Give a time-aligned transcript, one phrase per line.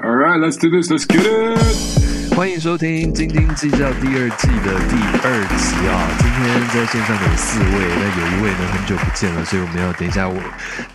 [0.00, 0.92] All right, let's do this.
[0.92, 2.36] Let's get it.
[2.36, 4.94] 欢迎收听《斤斤计较》第二季的第
[5.26, 6.06] 二集啊！
[6.20, 7.66] 今天在线上有四位，
[7.98, 10.40] 那有一位呢很久不见了，所以我们要等一下我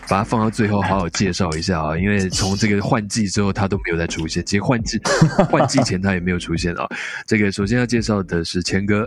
[0.08, 1.98] 把它放到最后好好介绍一下啊！
[1.98, 4.98] 因为从这个换季之后他都没有再出现，其实换季
[5.50, 6.88] 换季前他也没有出现啊。
[7.26, 9.06] 这个首先要介绍的是谦哥，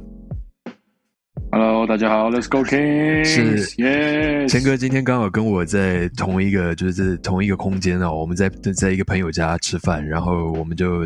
[1.59, 3.25] Hello，大家好，Let's go King。
[3.25, 11.05] 是耶，谦哥今天刚好跟我在同一个就是同一个空间哦，我们在在一个朋友家吃饭，然后我们就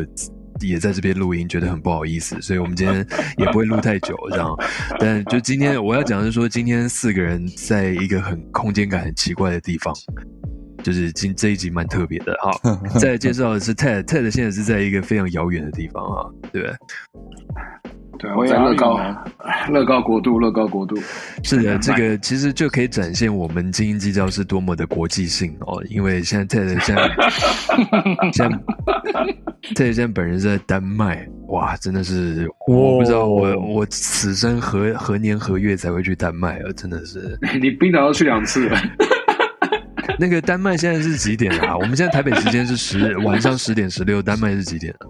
[0.60, 2.96] 也在这边录音，觉得很不好意思，所以我们今天
[3.38, 4.54] 也不会录太久这样。
[5.00, 9.94] 但就今天我要讲的是说，今天四个人在一个很空间感很奇怪的地方。
[10.82, 12.52] 就是今这一集蛮特别的，哈，
[12.98, 16.76] 再介绍的是 Ted，Ted 现在是在一个非常遥远的地方啊，对不对？
[18.36, 19.24] 我在乐高啊
[19.68, 20.96] 乐高国度，乐高国度。
[21.42, 25.82] 是的，这个其实就可以展现我们精英计较是多么的国际性哦。
[25.88, 27.10] 因为现在 Ted 现在
[28.32, 28.56] 现在
[29.74, 36.70] Ted 现在本人是在丹麦，哇，真的是我不知道我我此生何何年何月才会去丹麦啊！
[36.76, 38.80] 真的是你冰岛要去两次了，
[40.18, 41.76] 那个丹麦现在是几点啊？
[41.76, 45.06] 我们现在台北时间是十晚上十点十六，丹麦是几点啊？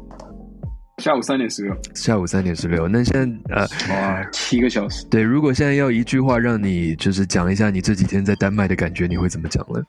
[0.99, 2.87] 下午三点十六，下午三点十六。
[2.87, 5.05] 那现在呃，哇，七个小时。
[5.07, 9.81] 对，如果现在要一句话让你就是讲一下你这几天在丹麦的感觉，你会怎么讲呢？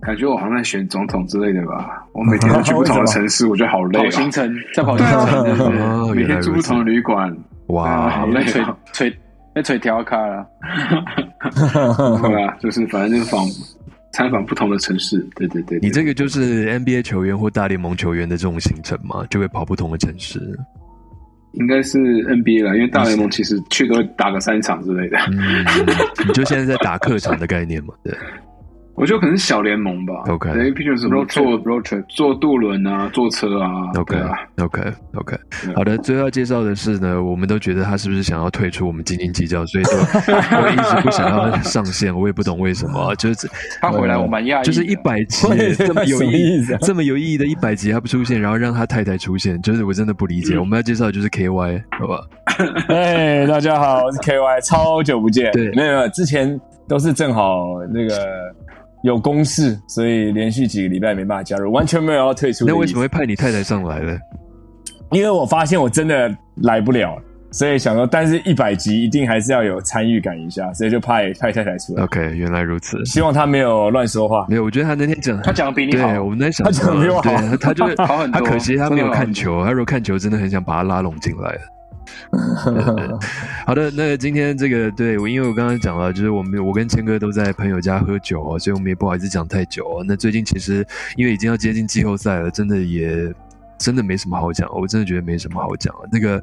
[0.00, 2.06] 感觉我好像在选总统之类的吧。
[2.12, 4.04] 我每天都去不同的城市，我觉得好累啊。
[4.04, 5.78] 跑行程，在跑行程，对对？
[5.78, 7.36] 哦，每天住不同的旅馆，
[7.68, 8.76] 哇，好累吹啊。
[8.92, 9.14] 吹
[9.54, 10.46] 那腿调卡了，
[12.22, 13.44] 对吧，就是反正就是访
[14.12, 15.18] 参访不同的城市。
[15.36, 20.40] 对对对，对你这个就是 NBA 球员或大联盟球员的这种行程嘛，就会跑不同的城市。
[21.52, 25.18] 应该是 NBA 了，因为大联盟其实去都会打个三场之类的。
[25.30, 25.62] 嗯，
[26.26, 27.92] 你就现在在打客场的概念嘛？
[28.02, 28.16] 对
[28.94, 30.12] 我觉得可能是小联盟吧。
[30.28, 33.90] OK 对，毕竟什么 Road 坐 trip, road trip 坐渡轮啊，坐车啊。
[33.96, 34.80] ，OK 对啊，OK
[35.14, 35.96] OK，对好的。
[35.98, 43.48] 最后要介绍的是呢，我们都觉得他是不是想要退出我们斤斤计较，所以说 我一直不想要上线，我也不懂为什么， 就是
[43.80, 45.46] 他回来我蛮讶异，就是一百集
[45.76, 50.58] 这么有意这么有意义的一百集他不出现，然后让他太太出现，就是我真的不理解。
[50.58, 52.20] 我们要介绍的就是 KY，好吧？
[52.88, 55.50] 哎，大家好，我是 KY，超久不见。
[55.52, 58.14] 对没有没有，之前都是正好那个
[59.02, 62.64] 有公事，所以连续几个礼拜没办法加入，完全没有要退出。
[62.66, 64.16] 那为什么会派你太太上来呢？
[65.10, 67.20] 因为我发现我真的来不了，
[67.50, 72.04] 所以想说，但是一百集一定还是要有参与感一下，所以就派派太太出来。
[72.04, 73.04] OK，原来如此。
[73.04, 74.46] 希望他没有乱说话。
[74.48, 81.58] 没有，我觉得他那天讲，他讲的比你好对，我们在想，他讲的比我好对，他就 是好很多他可惜他没有看球，他如果看球，真的很想把他拉拢进来。
[83.66, 90.04] 好的，那今天这个对我，因为我刚刚讲了，就是我们我跟谦哥都在朋友家喝酒哦，所以我们也不好意思讲太久哦。
[90.06, 90.86] 那最近其实
[91.16, 93.32] 因为已经要接近季后赛了，真的也。
[93.78, 95.92] 真的没什么好讲，我真的觉得没什么好讲。
[96.12, 96.40] 那个，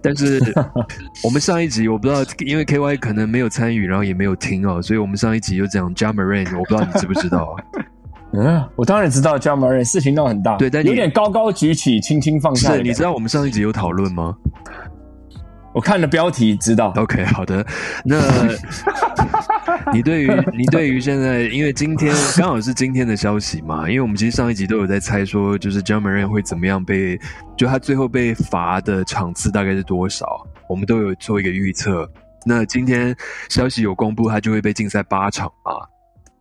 [0.00, 0.40] 但是
[1.24, 7.64] 我们上一集我不知道，因为 KY 可能没有参与，然后也没有听哦，所以我们上一集就讲 j a m a r a n 我不知道你知不知道啊？
[8.38, 14.36] 嗯，我当然知道 j a m a r 事情闹很大，对但有点高高举起，轻轻放下是，你知道我们上一集有讨论吗
[15.76, 16.90] 我看了标题知道。
[16.96, 17.62] ？OK，好的。
[18.02, 18.18] 那
[19.92, 27.20] 你对于你对于现在，因为今天刚好是今天的消息嘛，因为我们其实上一集都有在猜说，就是 j a m a r a n 会怎么样被，
[27.58, 30.26] 就他最后被罚的场次大概是多少，
[30.66, 32.10] 我们都有做一个预测。
[32.46, 33.14] 那今天
[33.50, 35.72] 消息有公布，他就会被禁赛八场嘛。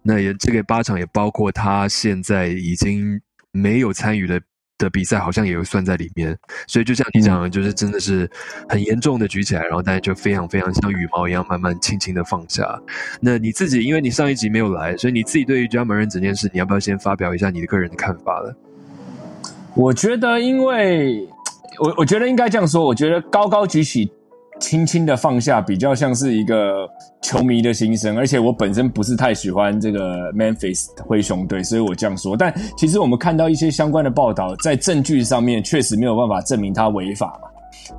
[0.01, 3.19] 那也这个八场也包括他现在已经
[3.51, 4.39] 没有参与的
[4.77, 6.37] 的比赛，好像也有算在里面。
[6.67, 8.29] 所以就像你讲的，就是真的是
[8.67, 12.79] 很严重的举起来，然后大家就非常非常像羽毛一样慢慢轻轻的放下。
[13.19, 18.55] 那你自己，因为你上一集没有来，所以你自己对于 r a n 整件事，你要不要先发表一下你的个人的看法了？
[19.75, 21.27] 我觉得，因为
[21.79, 24.09] 我我觉得应该这样说，我觉得高高举起，
[24.59, 26.89] 轻轻的放下，比较像是一个
[27.21, 28.17] 球迷的心声。
[28.17, 32.35] 而且我本身不是太喜欢这个 Memphis 灰熊队，所以我这样说。
[32.37, 37.49] 但其实我们看到一些相关的报道，在证据上面确实没有办法证明他违法嘛。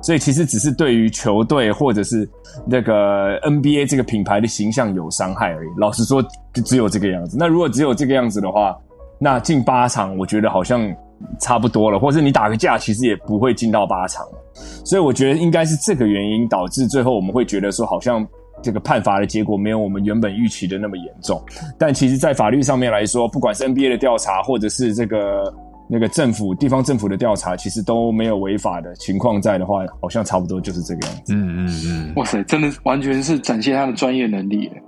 [0.01, 2.27] 所以其实只是对于球队或者是
[2.65, 5.69] 那个 NBA 这个品牌的形象有伤害而已。
[5.77, 6.21] 老实说，
[6.51, 7.37] 就只有这个样子。
[7.39, 8.75] 那如果只有这个样子的话，
[9.19, 10.93] 那进八场，我觉得好像
[11.39, 14.25] 差不多了，或者你打个架，其实也不会进到八场。
[14.83, 18.25] 所以我觉得应该是这个原因导致最后我们会觉得说，好像
[18.61, 21.39] 这个判罚的结果没有我们原本预期的那么严重。
[21.77, 25.53] 但其实，在法律上面来说，不管是 NBA 的调查，或者是这个
[25.87, 31.33] 那个政府地方政府的调查，其实都没有违法的情况在的话，好像差不多就是这个样子。
[31.35, 34.83] 嗯嗯嗯，哇塞，真的完全是展现他的专业能力耶。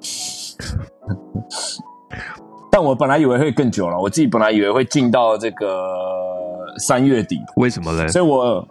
[2.72, 5.84] 但但我本来以为会更久了，我自己本来以为会进到这个
[6.78, 8.08] 三月底，为什么嘞？
[8.08, 8.66] 所以我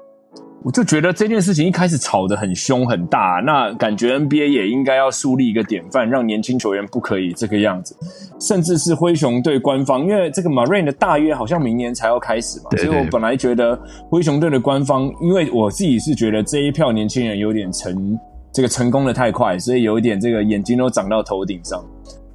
[0.64, 7.94] 我就觉得这件事情一开始吵得很凶很大，那感觉 NBA 也应该要树立一个典范，让年轻球员不可以这个样子，
[8.40, 13.78] 甚至是灰熊队官方，因为这个 Marine 的大约好像明年才要开始嘛，对对所以我本来觉得
[14.08, 18.18] 灰熊队的官方，因为我自己是觉得这一票年轻人有点成
[18.54, 21.84] 这个成功的太快，所以有一点这个眼睛都长到头顶上。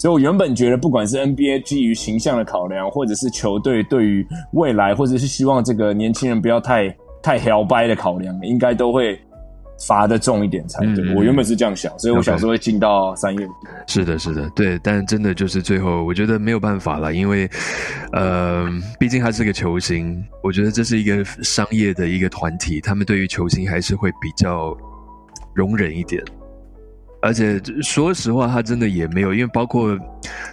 [0.03, 9.17] 所以我原本觉得，不管是 NBA 基于形象的考量，或者是球队对于未来，或者是希望这个年轻人不要太太摇摆的考量，应该都会
[9.88, 11.05] 罚的重一点才对。
[11.05, 13.47] 嗯我原本是这样想，所以我想说会进到三月。
[13.88, 17.49] 是的，是的，对，但真的就是最后，我觉得没有办法了，因为，
[18.11, 18.67] 呃，
[18.99, 24.75] 毕竟他是个球星，我觉得这是一个商业的一个团体，他们对于球星还是会比较
[25.53, 26.21] 容忍一点。
[27.23, 29.97] 而且说实话，他真的也没有，因为包括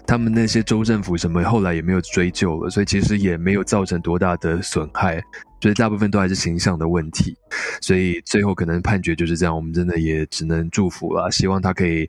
[0.06, 5.20] 他们那些州政府什么，后来也没有追究了，所以其实也没有造成多大的损害，
[5.60, 7.36] 所以大部分都还是形象的问题，
[7.82, 12.08] 所以最后可能判决就是这样，我们真的也只能祝福了，希望他可以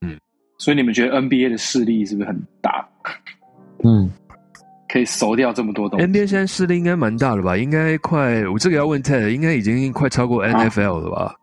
[0.00, 0.18] 嗯
[0.56, 2.88] 所以你们觉得 NBA 的势力是不是很大，
[3.84, 4.10] 嗯，
[4.88, 7.58] 可以熟掉这么多东西？NBA 现在势力应该蛮大了吧？
[7.58, 11.34] 应该快，我这个要问 Ted，应该已经快超过 NFL 了吧？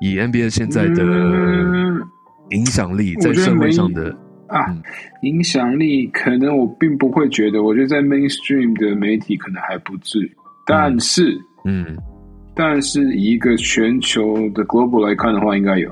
[0.00, 2.02] 以 NBA 现在的嗯。
[2.50, 4.10] 影响力，在社会上的，
[4.48, 4.82] 啊嗯，
[5.22, 10.30] 影响力可能我并不会觉得，我觉得在 mainstream 的媒体可能还不至于，
[10.66, 11.96] 但是、嗯。
[12.54, 15.90] 但是以一个全球的 global 来看的话，应该有。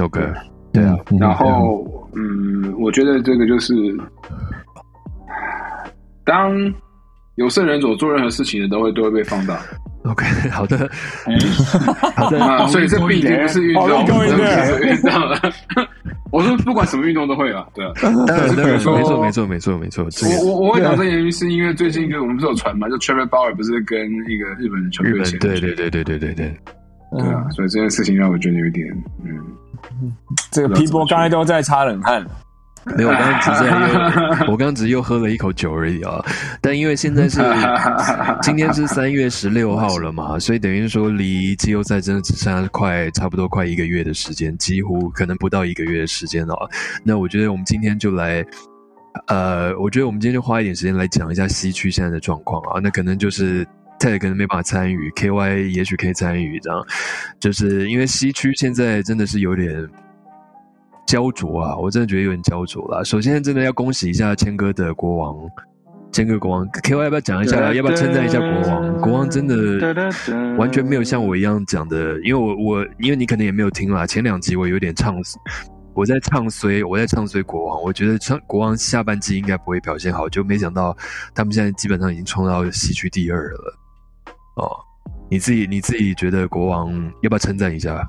[0.00, 0.20] ，OK，
[0.72, 0.82] 对。
[0.82, 1.18] 啊，嗯。
[1.18, 1.86] 然后，
[2.16, 3.74] 嗯，我觉得这个就是，
[6.24, 6.52] 当
[7.36, 9.60] 有色人所做任何事情的，都会都会被放大。
[10.04, 10.90] OK， 好的，
[12.16, 14.66] 好的，啊，所以这毕竟不是运动，好这不够一点。
[14.66, 15.38] 是运动了。
[16.32, 17.92] 我说不管什么运动都会啊，对啊。
[18.56, 20.06] 没错，没错，没错，没错，
[20.40, 25.38] 我我我会讲这个原因，是因为最近就我们不是有传嘛，就 Trevor Bauer 不是跟一个日本的球日本，队签。
[25.38, 26.34] 对对对对对对。
[26.34, 26.60] 对，
[27.20, 28.88] 对啊，所以这件事情让我觉得有点
[29.24, 29.38] 嗯，
[30.50, 32.26] 这个皮波刚才都在擦冷汗。
[32.96, 33.72] 没有，我刚刚只是又，
[34.52, 36.24] 我刚刚只是又喝了一口酒而已啊。
[36.60, 37.40] 但因为现在是
[38.42, 46.56] 今天是三月十六号了嘛，所以等于说离季后赛真的只剩下快差不多快一个月的时间，几乎可能不到一个月的时间了。
[47.04, 48.44] 那我觉得我们今天就来，
[49.28, 52.80] 呃，我觉得我们今天就花一点时间来讲一下西区现在的状况啊。
[52.82, 53.66] 那可能就是。
[54.00, 56.84] 泰可能没办法参与，KY 也许可以参与，这样
[57.38, 59.88] 就是因为西区现在真的是有点
[61.06, 63.04] 焦灼啊，我真的觉得有点焦灼了。
[63.04, 65.36] 首先，真的要恭喜一下谦哥的国王，
[66.10, 67.72] 谦哥国王，KY 要不要讲一下？
[67.72, 69.00] 要不要称赞一下国王？
[69.00, 69.94] 国王真的
[70.56, 75.14] 完全没有像我一样讲的，因为我我因为你可能也没有听啦，前两集我有点唱，
[75.94, 80.96] 我在唱衰，我在唱衰国王，我觉得唱国王下半季应该不会表现好，就没想到
[81.34, 83.78] 他们现在基本上已经冲到西区第二了。
[84.56, 84.68] 哦，
[85.30, 88.08] 你自己你自己觉得国王要不要称赞一下？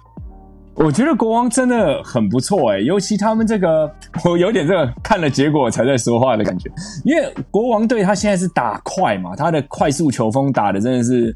[0.75, 3.89] 我觉得国王真的很不错哎，尤其他们这个，
[4.25, 6.69] 我有点这个看了结果才在说话的感觉。
[7.05, 11.33] 因为国王队他现在是打快嘛，他的快速球风打的真的是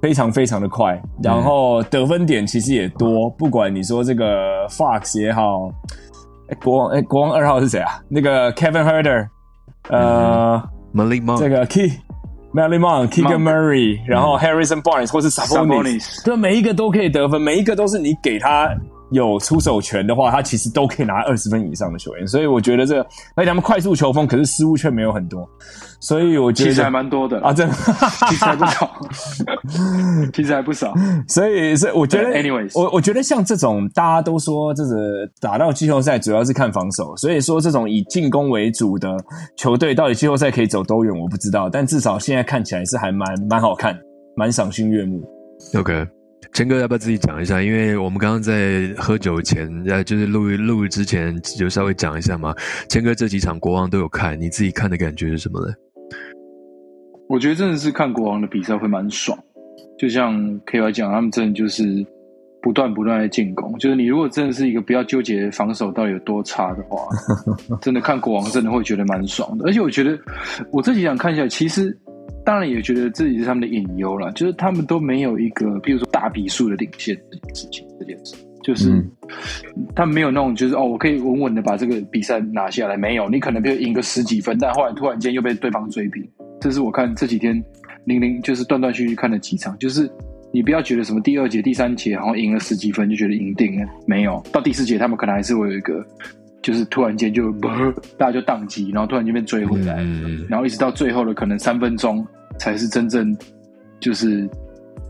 [0.00, 3.28] 非常非常的快，然后得分点其实也多。
[3.30, 5.68] 不管你说这个 Fox 也好，
[6.48, 8.00] 哎国王哎国王二号是谁啊？
[8.08, 9.28] 那个 Kevin Herder，
[9.90, 10.62] 呃
[10.94, 11.92] ，Malik Monk，这个 Key。
[12.52, 18.68] Melly Monk、Keegan Murray，然后 Harrison Barnes 或是 Sabonis，Sabonis 对，每一个都可以得分，每一个都是你给他
[19.12, 22.26] 有出手权的话，他其实都可以拿二十分以上的球员。
[22.26, 23.02] 所以我觉得这个，
[23.34, 25.48] 而且他们快速球风，可是失误却没有很多，
[26.00, 27.74] 所以我觉得其实还蛮多的啊，真的，
[28.28, 28.90] 其实还不少，
[30.32, 30.94] 其实还不少。
[31.28, 39.14] 所以，所以我觉得，anyways 我我觉得像这种大家都说，这个打到季后赛主要是看防守，所以说这种以进攻为主的
[39.56, 43.94] 球队，到底季后赛可以走多远，我不知道，但至少现在看起来是还蛮蛮好看，
[44.34, 45.22] 蛮赏心悦目。
[45.74, 46.06] OK，
[46.54, 47.60] 谦哥要不要自己讲一下？
[47.60, 52.54] 因为我们刚刚在喝酒前，呃，就是录录之前，就稍微讲一下嘛。
[52.88, 55.74] 谦哥这几场国王都有看，你自己看的感觉是什么呢？
[57.30, 59.38] 我觉得真的是看国王的比赛会蛮爽，
[59.96, 62.04] 就像 K Y 讲，他们真的就是
[62.60, 63.72] 不断不断的进攻。
[63.78, 67.06] 就是你如果真的是一个不要纠结防守到底有多差的话，
[67.80, 69.64] 真的看国王真的会觉得蛮爽的。
[69.64, 70.18] 而且我觉得
[70.72, 71.96] 我自己想看一下来，其实
[72.44, 78.34] 当然也觉得自己是他们的隐忧了，就是他们都没有一个，比如说大比数的领先这件事情，这件事。
[78.62, 79.10] 就是、嗯
[79.94, 82.96] 他们没有那种，就是哦，我可以稳稳的把这个比赛拿下来。
[82.96, 86.22] 没有，你可能比如赢个十几分，但后来突然间又被对方追平。
[86.60, 87.62] 这是我看这几天
[88.04, 90.10] 零零就是断断续续看了几场，就是
[90.52, 94.42] 你不要觉得什么第二节、第三节好像赢了十几分就觉得赢定了，没有。
[94.52, 96.04] 到第四节他们可能还是会有一个
[96.60, 97.52] 就是突然间就
[98.18, 102.26] 大家就宕机，然后突然间被追回来，嗯然后一直到最后的可能三分钟
[102.58, 103.36] 才是真正
[104.00, 104.48] 就是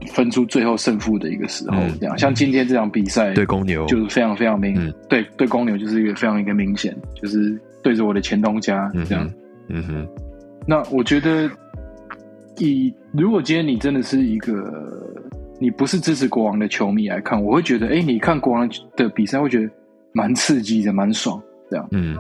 [0.09, 1.99] 分出最后胜负的一个时候嗯。
[2.01, 9.25] 这样，像今天这场比赛，对公牛就是非常非常明，嗯对对公牛就是一个非常一个明显，就是对着我的前东家这样。
[9.69, 10.09] 嗯哼嗯哼
[10.67, 11.51] 那我觉得，
[12.59, 15.07] 以如果今天你真的是一个
[15.59, 19.71] 你不是支持国王的球迷来看，我会觉得，哎，你看国王的比赛会觉得
[20.13, 21.41] 蛮刺激的，蛮爽
[21.71, 21.89] 这样。
[21.93, 22.17] 嗯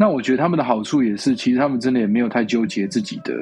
[0.00, 3.34] 那我觉得他们的好处也是，其实他们真的也没有太纠结自己的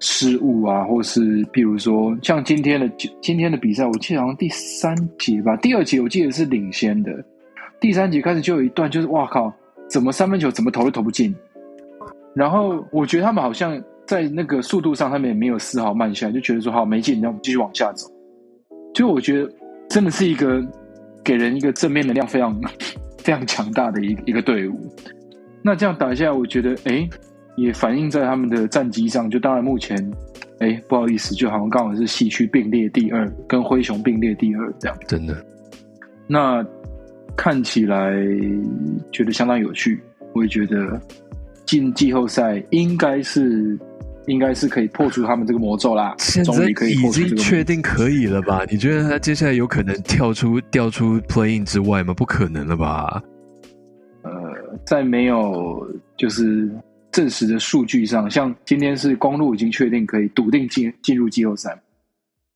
[0.00, 2.88] 失误啊，或是譬如说像今天的
[3.22, 7.24] 今天的比赛，我记得好像第三节吧，第二节我记得是领先的，
[7.80, 9.52] 第三节开始就有一段就是哇靠，
[9.88, 11.34] 怎么三分球怎么投都投不进，
[12.34, 18.06] 然后我觉得他们好像在那个速度上，他们也没有丝毫慢下来，就觉得说好没进，那我们继续往下走。
[18.92, 19.50] 就我觉得
[19.88, 20.62] 真的是一个
[21.24, 22.60] 给人一个正面能量非常
[23.18, 24.78] 非常强大的一一个队伍。
[25.62, 27.08] 那这样打下来，我觉得哎，
[27.56, 29.28] 也反映在他们的战绩上。
[29.30, 29.98] 就当然目前，
[30.58, 34.96] 哎，不好意思，就好像刚好是西区并列第二，跟灰熊并列第二这样。
[35.06, 35.44] 真的
[36.26, 36.64] 那
[37.36, 38.12] 看起来
[39.12, 40.00] 觉得相当有趣，
[40.34, 41.00] 我也觉得
[41.66, 43.78] 进季后赛应该是
[44.26, 48.62] 应该是可以破除他们这个魔咒啦，终现在可以已经确定可以了吧？
[48.70, 52.14] 你觉得他接下来有可能跳出掉出 playing 之外吗？
[52.14, 53.22] 不可能了吧？
[54.22, 54.30] 呃，
[54.86, 56.70] 在没有就是
[57.14, 61.80] 证实的数据上，像今天是公路已经确定可以笃定进进入季后赛，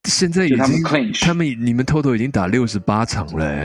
[0.08, 3.64] 现在已经他们 clinch 他们你们 total 已经打六十八场了、欸，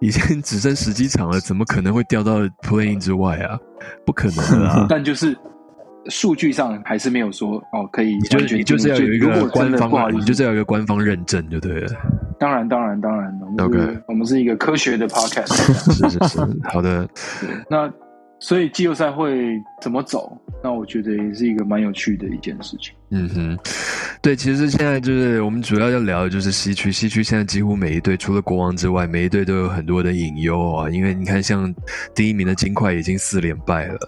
[0.00, 3.58] 已经只剩十几场了，怎么可能会掉到 playing 之外啊？
[4.06, 4.86] 不可能啊！
[4.88, 5.36] 但就是
[6.08, 11.92] 数据上还是没有说哦可以你就你就是要有一个官方你就是要有一个官方认证就对了。
[12.38, 15.54] 当然当然当然，我们 OK 我们是一个科学的 podcast。
[15.92, 17.08] 是是是，好的，
[17.68, 17.90] 那
[18.44, 20.38] 所以季后赛会怎么走？
[20.62, 22.92] 那我觉得也是一个蛮有趣的一件事情。
[23.08, 23.58] 嗯哼，
[24.20, 31.74] 对，其实现在就是我们主要要聊的就是西区，西区现在几乎每一队除了国王之外，每一队都有很多的隐忧啊，因为你看像
[32.14, 33.98] 第一名的金块已经四连败了。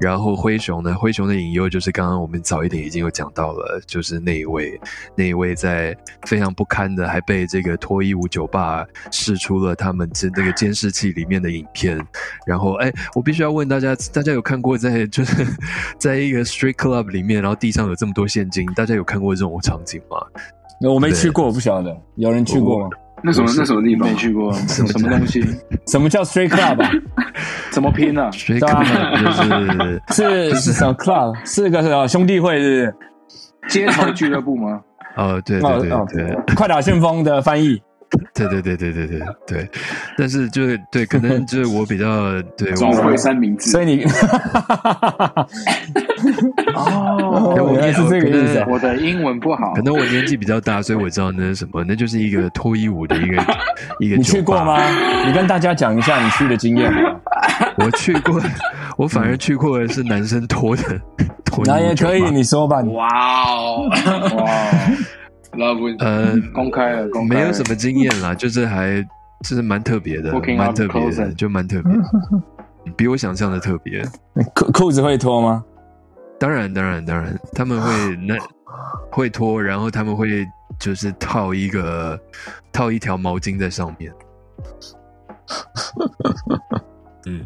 [0.00, 0.94] 然后灰熊呢？
[0.94, 4.80] 灰熊的引诱就是刚刚我们早一点已经有讲到了，就是那一位，
[5.16, 5.96] 那一位在
[6.26, 12.04] 非常不堪的，还被这个脱衣舞酒吧试出了他们这那个监视器里面的影片。
[12.46, 15.46] 然后，哎，我必须要问大家，大家有看过在就是
[15.98, 20.16] 在一个 street club 里面，然后地上有这么多现金，大家有看过这种场景吗？
[20.90, 22.90] 我没去过，我不晓得有人去过吗？
[23.22, 24.14] 那什么那什么地方没？
[24.16, 25.44] 去过 什么么东西？
[25.88, 26.90] 什么叫 straight club 啊？
[27.70, 29.24] 怎么拼啊？street club
[30.08, 31.34] 就是 是是什么 club？
[31.46, 32.94] 是个什么兄弟会是
[33.68, 34.80] 街头俱乐部吗？
[35.16, 35.60] 哦，对？
[35.60, 36.22] 对对哦对。
[36.32, 37.80] 哦快打旋风的翻译。
[38.34, 39.68] 对对对对对对对，
[40.16, 44.04] 但是就是对，可能就是我比较对我总会三明治所，以你
[46.74, 48.66] 哦哦，原来是这个意思啊。
[48.70, 53.36] 我的英文不好可，能我年纪比较大，所以我知道那是什么，那就是一个脱衣舞的一个
[54.00, 54.16] 一个。
[54.16, 54.80] 你去过吗？？
[55.26, 56.90] 你跟大家讲一下你去的经验。
[57.76, 58.40] 我去过，
[58.96, 60.82] 我反而去过的是男生脱的
[61.44, 62.80] 脱衣那也可以，你说吧。
[62.82, 63.08] 哇
[63.46, 63.88] 哦
[64.36, 64.50] 哇，
[65.52, 69.02] ，Love 呃，公开了，公开了没有什么经验啦， 就是还
[69.44, 71.92] 就是蛮特别的，Walking 蛮 up 特别的，closet 就蛮特别，
[72.96, 74.04] 比我想象的特别。
[74.54, 75.64] 裤裤子会脱吗？
[76.38, 78.36] 当然，当然，当然，他们会 那
[79.10, 80.46] 会脱，然后他们会
[80.80, 82.18] 就是套一个
[82.72, 84.12] 套一条毛巾在上面。
[87.26, 87.44] 嗯，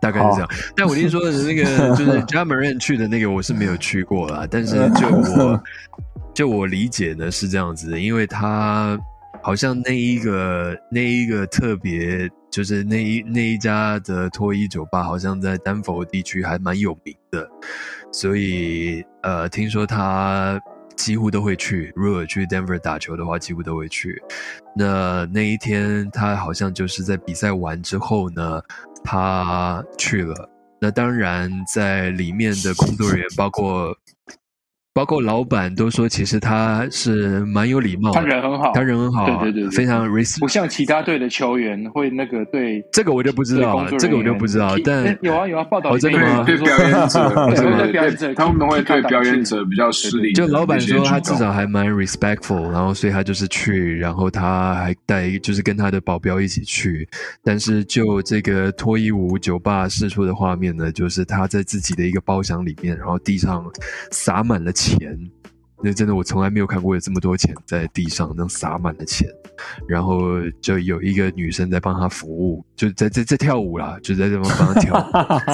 [0.00, 0.48] 大概是这样。
[0.74, 1.64] 但我听说的那个
[1.96, 4.46] 就是 j a m a r a n 去的那个，我是没有去过啦。
[4.50, 5.60] 但是就我
[6.36, 8.98] 就我理解呢是这样子的，因为他
[9.42, 17.48] 好像那一个那一个特别就是那一那一家的脱衣酒吧，好像在丹佛地区还蛮有名的，
[18.12, 20.60] 所以呃，听说他
[20.94, 21.90] 几乎都会去。
[21.96, 24.22] 如果去 Denver 打球的话，几乎都会去。
[24.76, 28.60] 那那一天他好像就是在比赛完之后呢，
[29.02, 30.50] 他去了。
[30.78, 33.96] 那当然，在里面的工作人员，包括
[34.96, 44.82] 包括老板，都说其实他是蛮有礼貌，他人很好，他人很好，对对对对非常 respect，不像其他队的球员会那个对这个我就不知道了，这个我就不知道提。
[44.84, 47.28] 但哎有啊有啊，报道哦真的吗对对表演者，
[47.76, 50.46] 对表演者，他们会对表演者比较失礼就。
[50.46, 57.06] 老板说他至少还蛮 respectful，然后所以他就是去，然后他还带就是跟他的保镖一起去。
[57.44, 63.62] 但是就这个脱衣舞酒吧释出的画面呢，就是他在自己的一个包厢里面，然后地上
[64.10, 65.18] 洒满了钱，
[65.82, 69.28] 那真的我从来没有看过有这么多钱在地上，能洒满了钱，
[69.88, 70.18] 然后
[70.60, 74.94] 就有一个女生在帮他服务，就在在在跳舞啦，就在这帮帮他跳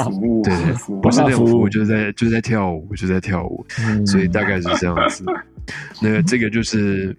[0.07, 0.11] 舞。
[0.11, 3.65] 服务对对不是那种服务，就是在就是在跳舞，就在跳舞，
[4.07, 5.25] 所以大概是这样子。
[6.01, 7.17] 那这个就是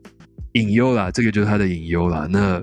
[0.54, 2.28] 隐忧啦，这个就是他的隐忧啦。
[2.30, 2.62] 那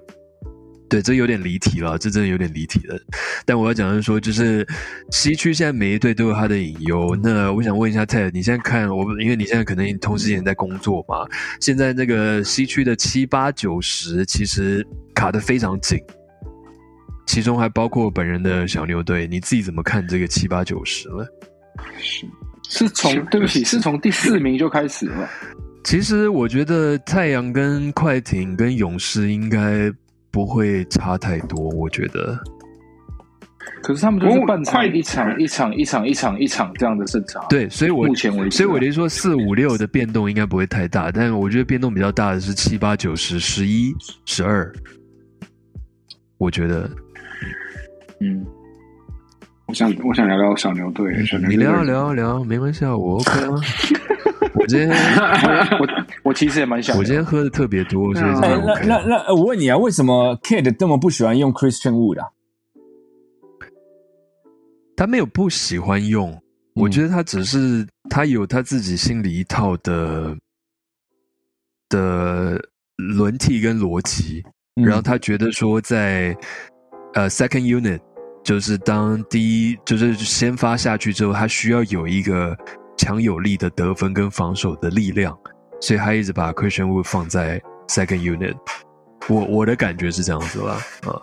[0.90, 3.00] 对，这有点离题了，这真的有点离题了。
[3.46, 4.66] 但我要讲的是说，就是
[5.12, 7.16] 西区现在每一队都有他的隐忧。
[7.22, 11.24] 那我想问一下 Ted，你现在看我，因为你现在可能同时也在工作嘛，
[11.60, 15.98] 现在那个西区的七八九十其实卡得非常紧，
[17.26, 19.28] 其中还包括本人的小牛队。
[19.28, 21.26] 你自己怎么看这个七八九十了？
[22.68, 25.28] 是从对不起，是从第四名就开始了。
[25.82, 29.90] 其实我觉得太阳跟快艇跟勇士应该
[30.30, 32.38] 不会差太多，我觉得。
[33.82, 43.94] 可是他们都是半场快一场一场一场一场一场这样的胜场。，对，所以我目前为止啊所以我就说四五六的变动应该不会太大，但我觉得变动比较大的是七八九十十一
[44.24, 44.70] 十二，
[46.38, 46.90] 我觉得
[48.20, 48.44] 嗯，
[49.66, 53.60] 我想我想聊聊小牛队，小牛队你聊聊聊没关系啊，我 OK 啊。
[54.54, 55.86] 我今天我
[56.24, 62.28] 我其实也蛮想，我今天喝的特别多，所以这哎、样那 OK 那我问你啊，为什么 Kid 这么不喜欢用 Christian Wood 啊？
[64.96, 66.42] 他没有不喜欢用，
[66.74, 70.36] 我觉得他只是他有他自己心里一套的
[71.88, 72.60] 的
[72.96, 74.44] 轮替跟逻辑，
[74.76, 74.84] 嗯。
[74.84, 76.36] 然后他觉得说在
[77.14, 77.98] 呃 second unit，
[78.44, 82.54] 就是当第一就是先发下去之后，他需要有一个
[83.00, 85.34] 强有力的得分跟防守的力量，
[85.80, 88.54] 所以他一直把 Christian Wood 放在 second unit。
[89.26, 90.76] 我我的感觉是这样子啦，
[91.06, 91.16] 啊，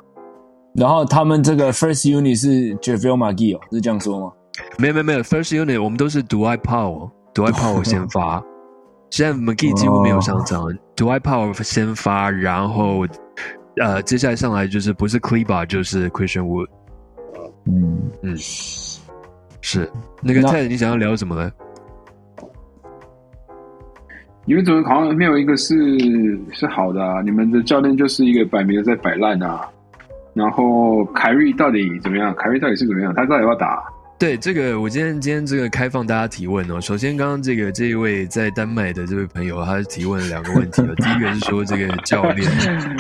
[0.74, 4.32] 然后他们这个 First Unit 是 Javale McGee 哦，是这样说吗？
[4.80, 8.44] 没有没有没有，First Unit 我们都是 d o i Power d o i Power 先发。
[9.12, 13.06] 现在 McGee 几乎没有上场，d o i Power 先发，然后
[13.78, 16.68] 呃，接下来上来就是不是 c l e b a 就是 Christian Wood，
[17.68, 18.36] 嗯嗯，
[19.62, 19.92] 是
[20.24, 21.52] 那个那 Ted，你想要聊什么呢？
[24.50, 25.76] 你们怎么好像没有一个是
[26.54, 27.22] 是好的啊？
[27.22, 29.68] 你们的教练就是一个摆明的在摆烂啊。
[30.34, 32.34] 然后凯瑞到底怎么样？
[32.38, 33.14] 凯瑞到底是怎么样？
[33.14, 33.84] 他到底要打？
[34.20, 36.82] 对这个，我今天今天这个开放大家提问哦。
[36.82, 40.96] 首先，刚刚这个这一位在丹麦的这位朋友，他提问了两个问题哦。
[40.98, 42.52] 第一个是说这个教练，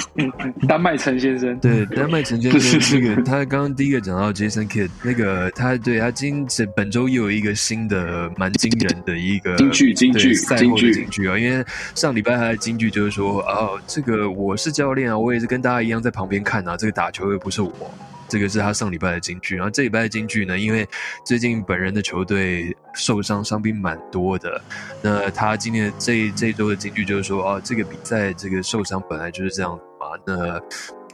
[0.70, 17.92] 丹麦陈先生，对，丹麦陈先生这个，他刚刚第一个讲到 Jason Kidd，那个他对他今这本周又有一个新的蛮惊人的一个金句金句对赛后的京剧啊，因为上礼拜他的京剧就是说，哦，这个我是教练啊，我也是跟大家一样在旁边看啊，这个打球又不是我。
[18.28, 20.88] 这个是他上礼拜的金句，然后这礼拜的金句呢，因为
[21.26, 24.62] 最近本人的球队受伤伤兵蛮多的，
[25.02, 30.60] 那他今天这这周的金句就是说，哦，这个比赛这个受伤本来就是这样子嘛，那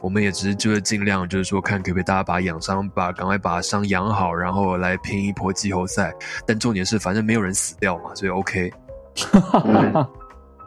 [0.00, 6.14] 我们也只是就是尽量就是说看可不可以大家把养伤把赶快把伤养好，然后来拼一波季后赛。
[6.46, 8.72] 但重点是反正没有人死掉嘛，所以 OK。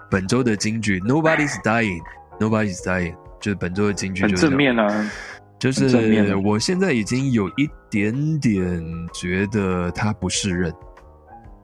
[0.10, 5.12] 本周的金句 Nobody's dying，Nobody's dying，就是本周的金句就是正面啊。
[5.60, 10.72] 就是我现在已经有一点点觉得他不是人，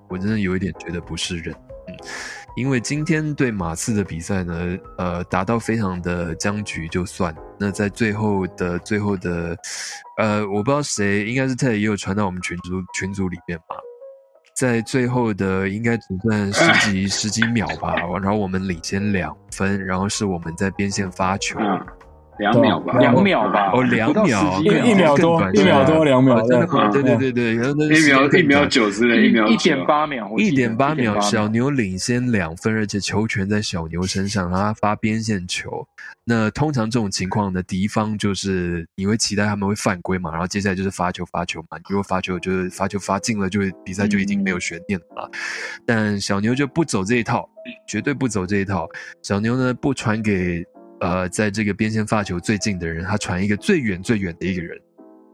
[0.10, 1.54] 我真的有一点觉得不是人，
[1.88, 1.96] 嗯，
[2.56, 9.56] 因为今天对马刺的比赛呢，呃，达到非常的僵局就算，那在最后的最后的，
[10.18, 13.76] 呃，我不知道谁，应该是 Ted 也有传到我们群组群组里面吧，
[14.56, 21.60] 在最后的应该只剩十几十几秒吧，然后我们领先两分，然后是我们在边线发球。
[22.38, 23.50] 嗯，两秒吧，两秒。
[23.50, 23.72] 吧。
[23.74, 26.90] 哦，两秒，一一秒多一秒多两秒哦真的吗？
[26.90, 35.86] 对对对对对，然后那一秒一秒九，九之类，秒一点八秒，一点八秒，小牛领先两分，而且球权在小牛身上，让他发边线球。
[36.26, 45.30] 那通常这种情况呢，敌方就是你会期待他们会犯规嘛，然后接下来就是发球发球嘛，如果发球就是发球发进了，就比赛就已经没有悬念了嘛。
[45.86, 47.48] 但小牛就不走这一套，
[47.88, 48.88] 绝对不走这一套。
[49.22, 50.64] 小牛呢不传给
[51.04, 54.80] 呃在这个边线发球最近的人，他传一个最远最远的一个人，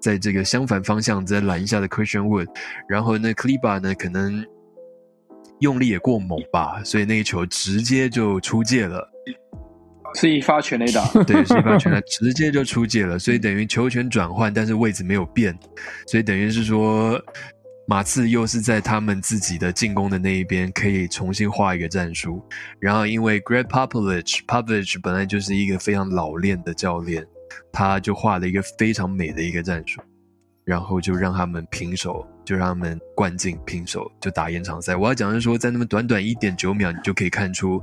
[0.01, 2.47] 在这个相反方向在篮下的 Christian Wood，
[2.87, 4.43] 然后呢 Kliba 呢可能
[5.59, 9.07] 用力也过猛吧，所以那一球直接就出界了。
[10.15, 15.55] 是一发全垒打，对，是一发全垒， 直接就出界了，所以等于球权转换，但是位置没有变，
[16.07, 17.21] 所以等于是说
[17.89, 22.39] 马刺又是在他们自己的进攻的那一边可以重新画一个战术，
[22.77, 27.25] 然后因为 Greg Popovich，Popovich 本来就是一个非常老练的教练，
[27.73, 29.99] 他就画了一个非常美的一个战术。
[30.65, 34.95] 然后就让他们平手，就让他们灌进平手，就打延长赛。
[34.95, 37.81] 我要讲的是说，在那么短短一点九秒，你就可以看出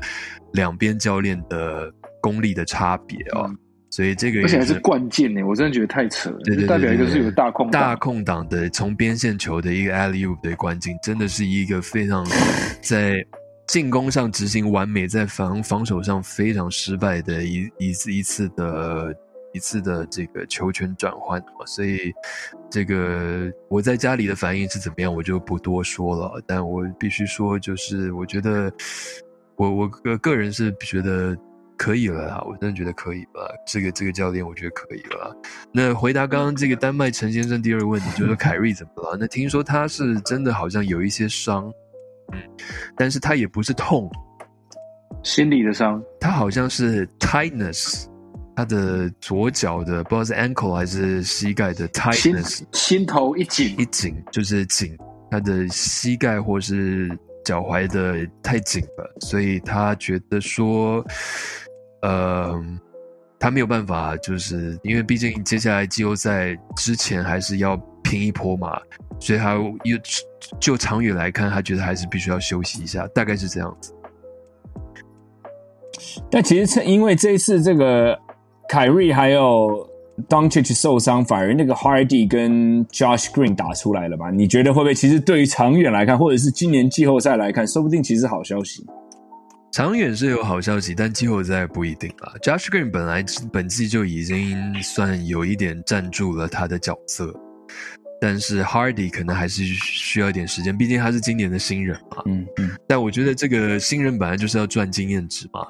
[0.53, 1.93] 两边教练的
[2.23, 3.51] 功力的差别哦。
[3.97, 6.37] 所以这个而且还是关键呢，我真的觉得太扯了。
[6.45, 12.23] 对对对代表一个是有大空档大空档的从边线球的一个 alley oop 的关键，真的是一个非常
[12.83, 13.25] 在
[13.67, 19.17] 进攻上执行完美，在防防守上非常失败的一一次一次的
[19.55, 21.43] 一次的这个球权转换。
[21.65, 22.13] 所以
[22.69, 26.39] 这个我在家里的反应是怎么样，我就不多说了。
[26.47, 28.71] 但我必须说，就是我觉得
[29.57, 31.35] 我我个个人是觉得。
[31.77, 33.55] 可以了啦，我真的觉得可以了。
[33.67, 35.37] 这个这个教练，我觉得可以了。
[35.73, 39.17] 那回答刚刚这个丹麦陈先生第二个问题，就是凯瑞怎么了？
[39.21, 41.71] 那听说他是真的好像有一些伤，
[42.33, 42.39] 嗯，
[42.97, 44.11] 但是他也不是痛，
[45.23, 48.07] 心理的伤，他好像是 tightness，
[48.57, 54.97] 他的左脚的不知道是 ankle 还是膝盖的 tightness，心头一紧一紧就是紧，
[55.31, 57.07] 他的膝盖或是
[57.45, 61.05] 脚踝的太紧了，所以他觉得说。
[62.03, 62.61] 呃，
[63.39, 68.81] 他没有办法，就是因为毕竟接下来季后赛之前还是要拼一波嘛，
[69.19, 69.55] 所以他
[69.85, 69.99] 又
[70.61, 73.93] 就长远来看，他觉得还是必须要休息一下，大概是这样子。
[76.31, 78.19] 但其实因为这一次这个
[78.69, 79.89] 凯瑞还有
[80.29, 84.31] Doncic 受伤，反而那个 Hardy 跟 Josh Green 打出来了吧？
[84.31, 84.95] 你觉得会不会？
[84.95, 88.87] 其实对于长远来看，或者是今年季后赛来看，说不定其实好消息。
[89.77, 92.33] 长远是有好消息，但季后赛不一定啊。
[92.43, 97.31] Josh Green 本来本季就已经算有一点站住了他的角色，
[98.19, 102.23] 但是 Hardy 可能还是需要一点时间，毕竟他是今年的新人嘛。
[102.25, 102.71] 嗯嗯。
[102.89, 105.61] 但我觉得这个新人本来就是要赚经验值嘛，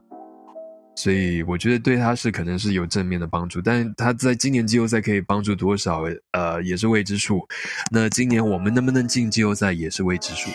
[0.95, 7.45] 所以我觉得对他是可能是有正面的帮助，但他在今年季后赛可以帮助多少，呃，也是未知数。
[7.91, 10.49] 那今年我们能不能进季后赛也是未知数。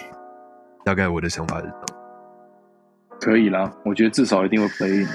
[0.85, 2.00] 大概我的想法是这样。
[3.21, 5.13] 可以啦，我觉得至少一定会 play in 的。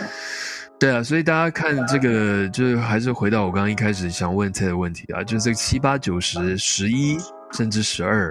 [0.79, 7.16] 对啊，所以大家看这个，就是还是回到我刚刚一开始想问他的问题啊，就是这个七八九十十一
[7.53, 8.31] 甚至十二，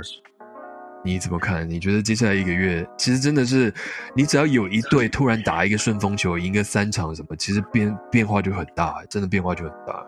[1.03, 1.67] 你怎么看？
[1.67, 3.73] 你觉得接下来一个月，其实真的是
[4.15, 10.05] 你只要有一队突然打一个顺风球，赢个三场什么，其实变变化就很大，真的变化就很大。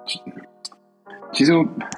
[1.34, 1.52] 其实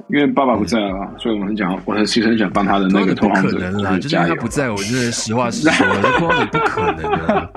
[0.10, 3.52] 因为爸爸不在了，所以我很想，我其实很想帮他的那个同行者
[4.00, 7.50] 就是他不在，我真的实话实说，这光子不可能啊，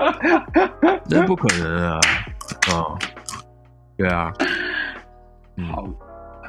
[1.09, 1.99] 真不可能啊！
[2.71, 2.95] 啊，
[3.97, 4.31] 对啊，
[5.71, 5.83] 好，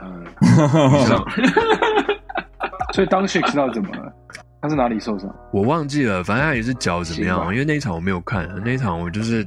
[0.02, 0.24] 嗯，
[2.92, 4.12] 所以当 shake 知道怎么了？
[4.60, 5.34] 他是哪里受伤？
[5.52, 7.40] 我忘记了，反正他也是脚怎么样？
[7.52, 9.46] 因为那一场我没有看，那一场我就是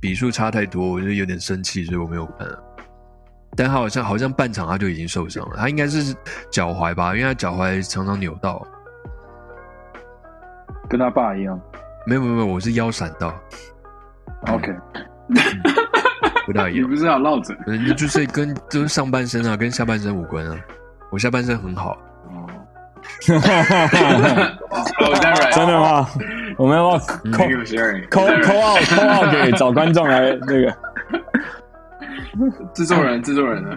[0.00, 2.48] 比数差太多，我就有点生气，所以我没有看。
[3.56, 6.14] 但他好像好像半场他就已经受伤了，他应该是
[6.50, 8.64] 脚踝吧，因为他脚踝常常扭到，
[10.88, 11.60] 跟他爸一样。
[12.06, 13.34] 没有没有没有，我是腰闪到。
[14.48, 14.72] OK，
[16.46, 16.82] 不大一样。
[16.82, 17.56] 你不是要落枕？
[17.66, 20.56] 那就是跟就是上半身啊，跟下半身无关啊。
[21.10, 21.98] 我下半身很好。
[22.28, 22.46] 哦，
[25.52, 26.08] 真的吗？
[26.56, 27.44] 我们要扣
[28.10, 30.74] 扣扣号扣号给找观众来那个。
[32.74, 33.76] 制作人， 制作人呢？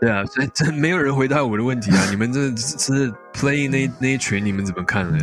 [0.00, 2.04] 对啊，所以真没有人回答我的问题啊！
[2.10, 5.18] 你们这是 play 那那一群，你们怎么看呢？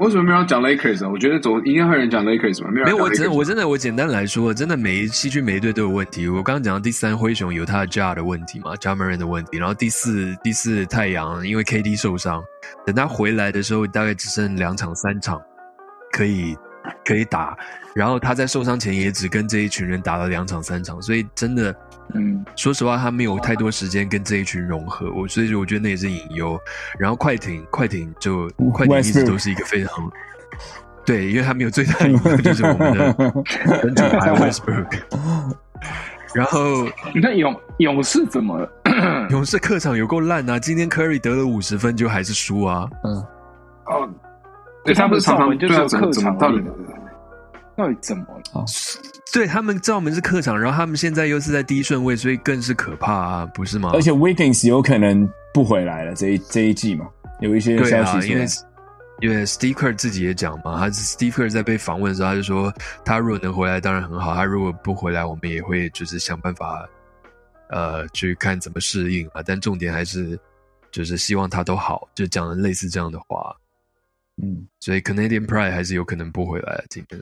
[0.00, 1.10] 为什么没有讲 Lakers 啊？
[1.10, 2.70] 我觉得总应该会有人讲 Lakers 嘛？
[2.70, 6.26] 没有，我真我真的我简单来说，真的每一西区每一队都有问题。
[6.26, 12.42] 我刚刚讲到第三灰熊有他的 Jar 的问题嘛，Jar m a r n 的问题，然后第四第四太阳因为 KD 受伤，
[12.86, 15.40] 等他回来的时候大概只剩两场三场
[16.12, 16.56] 可以。
[17.04, 17.54] 可以打，
[17.94, 21.74] 然后他在受伤前也只跟这一群人打了两场三场，所以真的，
[22.14, 26.58] 嗯，说实话，他没有太多时间跟这一群融合，我所以我觉得那也是隐忧。
[26.98, 29.90] 然后快艇，快艇就快艇一直都是一个非常
[31.04, 33.12] 对，因为他没有最大隐忧就是我们的
[33.82, 34.98] 本土牌 Westbrook。
[36.32, 38.72] 然后你看勇勇士怎么了？
[39.30, 40.60] 勇士客场有够烂啊！
[40.60, 42.88] 今天 Curry 得了五十分就还是输啊！
[43.02, 43.16] 嗯，
[43.86, 44.08] 哦。
[44.82, 46.62] 对他们常常就是客场，到底
[47.80, 48.64] 到底怎么了？
[49.32, 53.92] 对他们知道我们是客场，然后他们现在又是在第一顺位，所以更是可怕啊，不是吗？
[53.94, 57.08] 而且 Wiggins 有可能不回来了，这一这一季嘛，
[57.40, 58.46] 有一些消息因为
[59.20, 62.72] 因为 Steve Kerr 自己也讲嘛，他 Steve Kerr 在被访问的时候，他就说，
[63.04, 66.86] 他如果能回来，当然很好；他如果不回来，我们也会就是想办法，
[67.70, 69.42] 呃，去看怎么适应啊。
[69.46, 70.38] 但重点还是
[70.90, 73.54] 就是希望他都好，就讲了类似这样的话。
[74.42, 77.20] 嗯，所以 Canadian Pride 还是有可能不回来今天。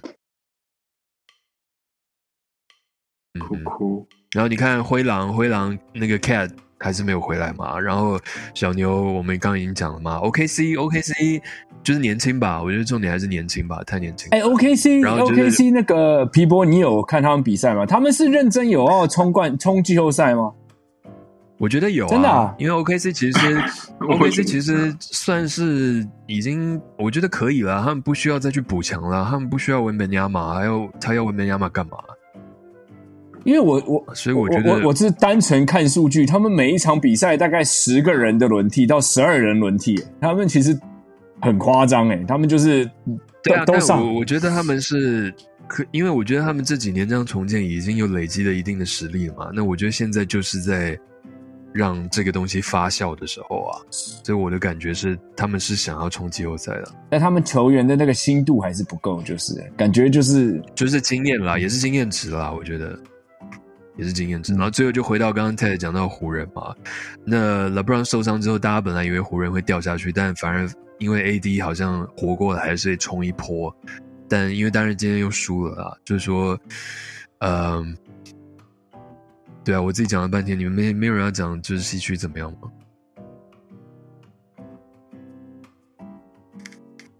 [3.39, 4.07] 哭哭。
[4.33, 7.79] 然后你看灰狼，灰狼那个 Cat 还是没有回来嘛。
[7.79, 8.19] 然后
[8.55, 11.41] 小牛我们刚刚已经讲了嘛，OKC OKC
[11.83, 14.29] 就是年轻吧，我觉得重点还是年轻吧，太年轻。
[14.33, 17.87] 哎，OKC 然后就是 OKC 那个皮波，你有看他们比赛吗？
[17.87, 20.53] 他们是认真有要冲冠冲季后赛吗？
[21.57, 23.57] 我觉得有、啊，真的啊因为 OKC 其实
[23.99, 31.97] OKC 其实算是已经，我觉得可以了，他们不需要再去补强了，他们不需要文本亚马，还有他要文本亚马干嘛？
[33.49, 40.79] 因为我我所以我觉得我我是单纯看数据，他们每一场比赛大概十个人的轮替到十二人轮替，他们其实
[41.41, 42.85] 很夸张哎，他们就是
[43.43, 45.33] 对啊，都都上我我觉得他们是
[45.67, 49.51] 可，因为我觉得他们这几年这样重建已经有累积了一定的实力了嘛。
[49.55, 50.95] 那我觉得现在就是在
[51.73, 62.95] 让这个东西发酵的时候啊，所以我的感觉是他们是想要冲季后赛的，但他们球员的那个心度还是不够，就是感觉就是就是经验啦，也是经验值啦，我觉得。
[63.99, 66.75] 也是经验值，然后最后就回到刚刚 Ted 讲到湖人嘛，
[67.27, 70.67] 那 LeBron 受伤之后，大家本来以为湖人会掉下去，但反而
[70.99, 73.75] 因为 AD 好像活过了，还是冲一波，
[74.29, 76.59] 但因为当然今天又输了啊，就是说，
[77.41, 77.97] 嗯、
[79.65, 82.71] 对啊，我自己讲了半天，你们没没有人要讲就是西区怎么样吗？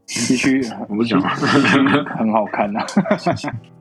[0.07, 3.03] 西区我不讲， 很好看啊，我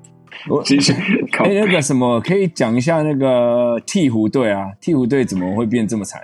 [0.64, 0.94] 继续
[1.32, 4.66] 靠哎、那个什么，可以讲一下那个鹈鹕队啊？
[4.82, 6.22] 鹈鹕队怎么会变这么惨？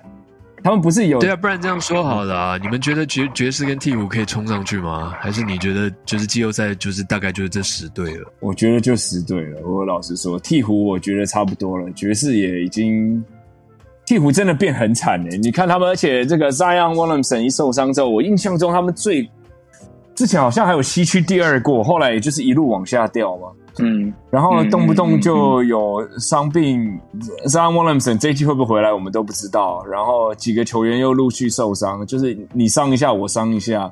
[0.63, 5.13] 他们不是有对啊，不然这样说好了啊，你们觉得爵爵士跟鹈鹕可以冲上去吗？
[5.19, 8.31] 还是你觉得就是季后赛就是大概就是这十队了？
[8.39, 9.59] 我觉得就十队了。
[9.67, 13.21] 我老实说，鹈鹕我觉得差不多了，爵士也已经，
[14.05, 15.35] 鹈鹕真的变很惨了。
[15.35, 19.29] 你看他们，而且这个 Zion Williamson 一受伤之后，我印象中他们最
[20.15, 23.47] 之前好像还有西区第二过，后来也就是一路往下掉嘛。
[23.79, 26.99] 嗯，然后嗯动不动就有伤病
[27.47, 29.83] ，Zion Williamson 这一季会不会回来，我们都不知道。
[29.85, 33.89] 然后几个球员又陆续受伤，就是你伤一下，我伤一下。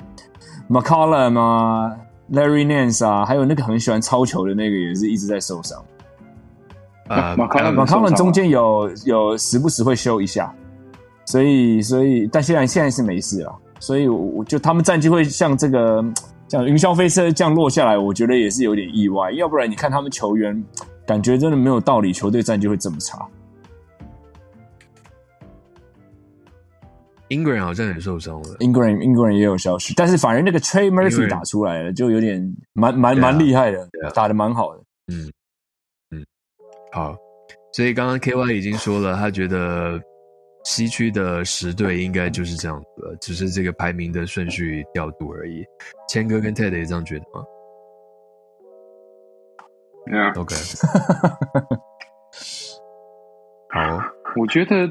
[0.69, 1.91] McCollum 啊
[2.31, 5.83] ，Larry Nance 啊，还有那个很喜欢超球的那个，也是一直在受伤。
[7.07, 10.53] 啊，马卡伦呃受伤 McCollum 中间有有时不时会休一下，
[11.25, 16.01] 所以所以但现在现在是没事了，所以我我就他们战绩会像这个
[16.47, 19.31] 像云霄飞车这样落下来，我觉得也是有点意外。
[19.31, 20.63] 要不然你看他们球员，
[21.05, 23.17] 感觉真的没有道理，球队战绩会这么差。
[27.29, 28.57] Ingram 好像也受伤了。
[28.59, 34.83] Ingram Ingram 也有消息，但是反而那个 Trey Murphy 打出来了，就有点蛮蛮蛮厉害的啊，打的蛮好的。
[35.07, 35.31] 嗯
[36.11, 36.25] 嗯，
[36.91, 37.15] 好，
[37.71, 39.97] 所以刚刚 KY 已经说了，他觉得
[40.63, 45.65] 西区的十队应该就是这样子了，只是这个排名的顺序调度而已。
[46.07, 47.43] 谦哥跟 Ted 也这样觉得吗
[50.07, 50.55] Yeah，？OK，
[53.69, 53.99] 好，
[54.35, 54.87] 我觉得，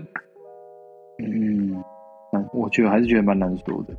[1.19, 1.73] 嗯，
[2.33, 3.95] 难我觉得还是觉得蛮难说的。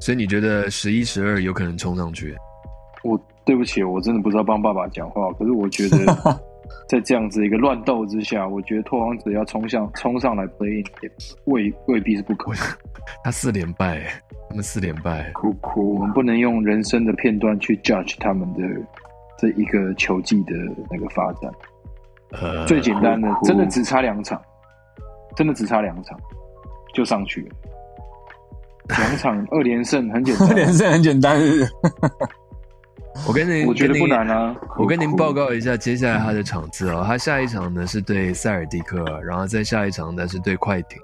[0.00, 2.36] 所以你觉得十一、十二有可能冲上去？
[3.02, 5.32] 我对不起，我真的不知道帮爸爸讲话。
[5.32, 5.96] 可是我觉得，
[6.88, 11.10] 在这样子一个乱斗之下，我觉得拓荒者要冲向冲上来 play in 也
[11.44, 12.60] 未未必是不可能。
[13.24, 14.02] 他四连败，
[14.48, 18.62] 他们四连败，哭我哭们，不能用人生的片段去 judge 他们的
[19.38, 20.54] 这一个球技的
[20.90, 21.50] 那个发展。
[22.32, 24.40] 呃，最简单的哭，哭真的只差两场，
[25.36, 26.18] 真的只差两场
[26.92, 27.48] 就上去了。
[28.88, 31.72] 两场二连胜很简单 二连胜很简单，是是
[33.26, 34.54] 我跟您，我觉得不难啊。
[34.78, 40.98] 我跟您报告一下接下来他的场次哦，他下一场呢是对塞尔蒂克，然后再下一场呢是对快艇，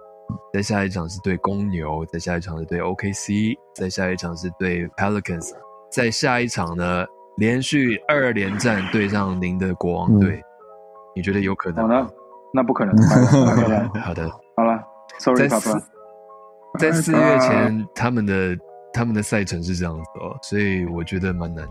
[0.52, 5.50] 再下一场是对公牛，再下一场是对 OKC，再下一场是对 Pelicans，
[5.90, 7.04] 再下一场呢
[7.36, 10.40] 连续二连战对上您的国王队，
[11.14, 12.08] 你觉得有可哦，能吗？
[12.52, 12.96] 那那不可能。
[14.00, 14.80] 好的，好了
[15.18, 15.48] ，sorry。
[16.78, 18.56] 在四月前他们的
[18.92, 21.64] 他们的赛程是这样子哦，所以我觉得蛮难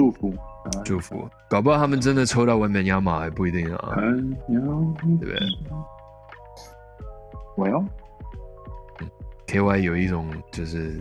[0.00, 0.32] 祝福。
[0.84, 3.94] 祝福，搞不好他们真的抽到文本亚马还不一定啊，
[4.46, 5.38] 对不对？
[7.56, 7.84] 我要
[9.46, 10.98] KY 有一种就是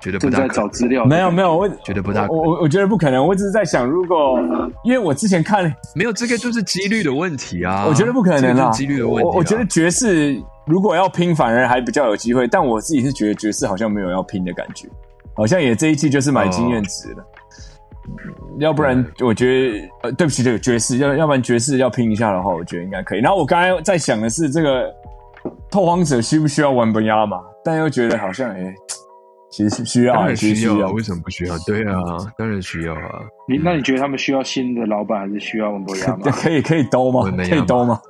[0.00, 1.04] 觉得不大可能，找资料。
[1.04, 4.38] 没有没有，我觉得不大可我我我觉得不可能，我只是在想，如果
[4.84, 5.64] 因为我之前看
[5.96, 12.46] 没有这个就是几率的问题啊，我觉得不可能啦这个就是几率的问题、啊我我觉得爵士如果要拼，反而还比较有机会。
[12.46, 14.88] 但我自己是觉得爵士好像没有要拼的感觉，
[15.34, 17.24] 好像也这一季就是买经验值了。
[18.58, 23.20] 要不然，我觉得呃，对不起，这个爵士要要不然爵士要拼一下的话，我觉得应该可以。
[23.20, 24.92] 然后我刚才在想的是，这个
[25.70, 27.40] 拓荒者需不需要玩本亚嘛？
[27.64, 28.74] 但又觉得好像哎、
[29.50, 30.92] 其实是需要啊，当然需要需要啊，。
[30.92, 31.54] 为什么不需要？
[31.66, 31.94] 对啊，
[32.36, 33.20] 当然需要啊。
[33.46, 36.30] 你那你觉得他们需要新的老板，还是需要文本亚吗？
[36.32, 37.22] 可以可以兜吗？
[37.48, 38.00] 可以兜吗？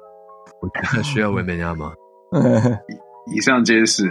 [0.61, 1.93] 我觉得需要文本亚吗？
[3.35, 4.11] 以上皆是。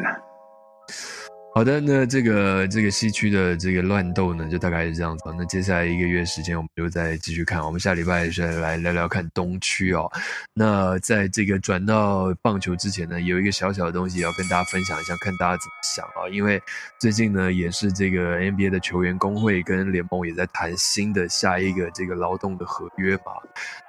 [1.58, 5.24] 好的，那这个这个西区的这个乱斗呢，就大概是这样子。
[5.36, 7.60] 那接下来一个月时间，我们就再继续看。
[7.66, 10.08] 我们下礼拜是来聊聊看东区哦。
[10.54, 16.30] 那在这个转到棒球之前呢，有一个小小的东西要跟大家分享一下，看大家怎么想啊。
[16.32, 16.62] 因为
[17.00, 23.34] 最近呢，也是这个 NBA 的球员工会跟联盟也在谈新的下一个这个劳动的合约嘛。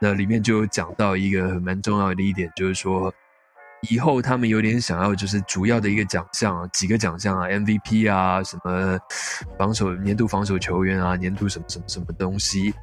[0.00, 3.12] 那里面就有讲到一个蛮重要的一点，就是说。
[3.82, 8.98] 以后他们有点想要，就是主要的一个奖项啊，几个奖项啊，MVP 啊，什么
[9.56, 12.74] 防守年度防守球员啊，年度什么什么什么东西，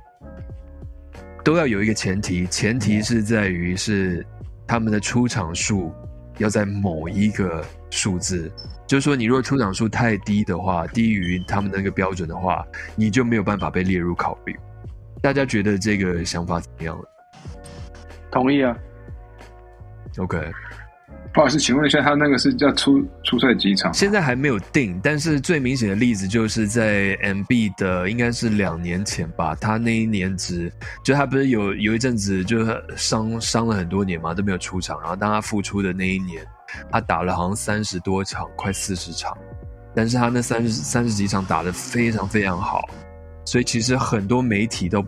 [1.44, 4.26] 都要有一个前提，前提是在于是
[4.66, 5.94] 他们的出场数
[6.38, 8.52] 要在某一个数字，
[8.88, 14.58] 就是说你如果出场数太低的话，低于他们那个标准的话，你就没有办法被列入考虑。
[15.22, 16.98] 大家觉得这个想法怎么样？
[18.32, 18.78] 同意啊。
[20.18, 20.52] OK。
[21.36, 23.93] 不好意思，请问一下，他那个是叫出出赛几场？
[23.93, 30.71] 现在还没有定，但是最明显的例子就是在 MB 的应该是两年前吧，他那一年只
[31.04, 36.41] 就他不是有有一阵子就伤伤了很多年嘛，都没有出场，然后当他复出的那一年，
[36.89, 39.38] 他打了好像三十多场，快四十场，
[39.93, 42.80] 但是他那三十三十几场打的非常非常好，
[43.43, 45.06] 所以其实很多媒体都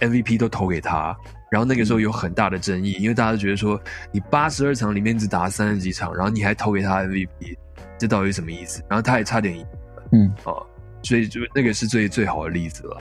[0.00, 1.16] MVP 都投给他。
[1.50, 3.80] 然后那个时候有很大的争议，因为大家都觉得说，
[4.12, 7.56] 你八十二场里面只打了三十几场，然后你还投给他 MVP，
[7.96, 8.82] 这到底是什么意思？
[8.88, 9.66] 然后他也差点赢，
[10.12, 10.66] 嗯，哦，
[11.02, 13.00] 所以就那个是最最好的例子了。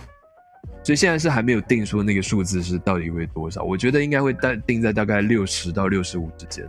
[0.84, 6.66] 所以现在是还没有定说那个数字是到底会多少，我觉得应该会大定在大概六十到六十五之间。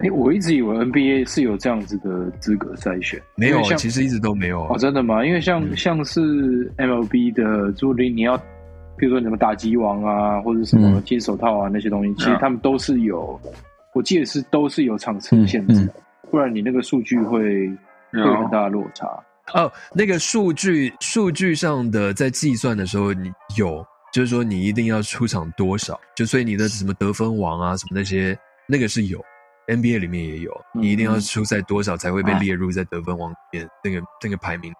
[0.00, 5.24] 哎，我一直以为 NBA 是有这样子的资格筛选，没有，其实一直都没有哦，真的吗？
[5.24, 8.38] 因为像像是 MLB 的朱林，你要。
[8.98, 13.38] 比如说什么打击王啊，或者什么金手套啊那些东西，其实他们都是有，
[13.94, 15.94] 我记得是都是有场次限制的，
[16.30, 17.68] 不然你那个数据会
[18.12, 19.06] 会有很大的落差。
[19.54, 29.22] 哦，那个数据数据上的在计算的时候，你有就是说你一定要出场多少，就所以你的什么得分王啊什么那些那个是有
[29.68, 34.72] ，NBA 里面也有，你一定要出赛多少才会被列入在得分王里面那个那个排名。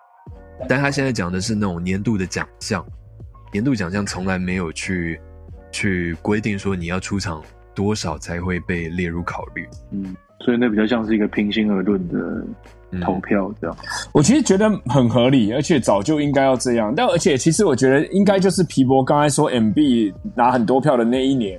[0.69, 2.85] 但他现在讲的是那种年度的奖项。
[3.57, 5.19] 年度奖项从来没有去
[5.73, 7.43] 去规定说你要出场
[7.75, 13.75] 多少才会被列入考虑，嗯，所以那比较像是一个平心而论的投票这样。
[14.13, 16.93] 我其实觉得很合理，而且早就应该要这样。
[16.95, 21.59] 但而且其实我觉得应该就是皮博刚才说 MB 拿很多票的那一年，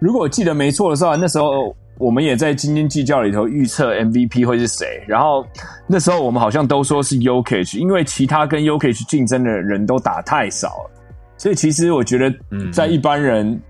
[0.00, 5.00] 如果我记得没错的时候，那时候我们也在斤斤计较里头预测 MVP 会是谁。
[5.06, 5.46] 然后
[5.86, 10.90] 那时候我们好像都说是 U K H，因为其他跟 U K H 竞争的人都打太少了。
[11.38, 12.34] 所以其实我觉得，
[12.72, 13.60] 在一般人，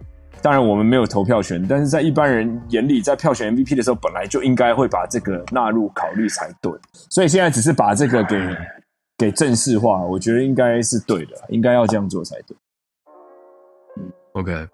[0.40, 6.72] 当然我们没有投票权，但是在一般人眼里，在票选 MVP 的时候，本来就应该会把这个纳入考虑才对。
[7.10, 8.36] 所以现在只是把这个给
[9.18, 12.56] 给正式化，我觉得应该是对的，应该要这样做才对。
[13.98, 14.68] 嗯，OK。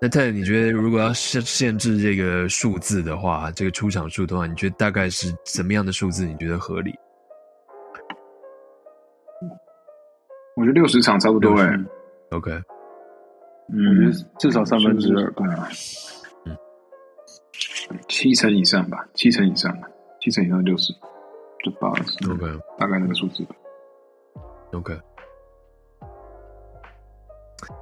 [0.00, 6.24] 那泰，你觉得如果要限限制这个数字的话，这个出场数的话，你觉得大概是怎么样的数字？
[6.24, 6.94] 你觉得合理？
[10.56, 11.72] 我觉得六十场差不多哎。
[12.30, 12.50] OK，
[13.68, 15.44] 我觉得至少三分之二吧，
[16.44, 16.56] 嗯，
[18.06, 19.88] 七成以上吧，七成以上吧，
[20.20, 20.92] 七成以上六十，
[21.64, 22.46] 就八十，OK，
[22.78, 23.56] 大概那个数字吧
[24.72, 24.94] ，OK。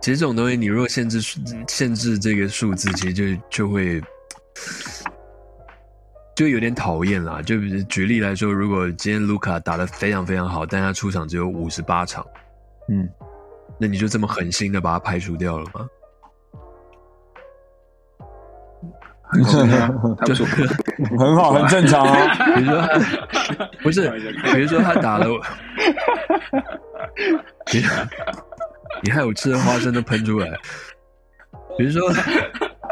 [0.00, 1.20] 其实这种东西，你如果限制
[1.66, 4.00] 限制这个数字，其实就就会
[6.37, 7.42] 就有点讨厌啦。
[7.42, 12.24] 就举例来说，如果今天卢卡打的非常非常好，但他出场只有五十八场，
[12.88, 13.09] 嗯。
[13.79, 15.89] 那你就这么狠心的把它排除掉了吗？
[20.25, 20.45] 就是
[21.19, 22.35] 很好，很正常啊。
[22.55, 24.09] 比如说他， 不是，
[24.55, 25.27] 比如说他打了，
[27.73, 27.83] 你
[29.03, 30.49] 你还有吃的花生都喷出来。
[31.77, 32.01] 比如说，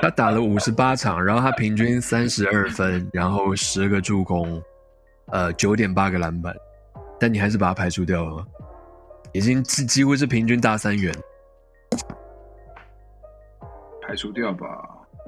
[0.02, 4.60] 他打了五十八场，然后他平均三十二分，然后十个助攻，
[5.30, 6.54] 呃，九点八个篮板，
[7.18, 8.44] 但你还是把他排除掉了吗？
[9.34, 11.12] 已经几几乎是平均大三元，
[14.00, 14.66] 排除掉吧。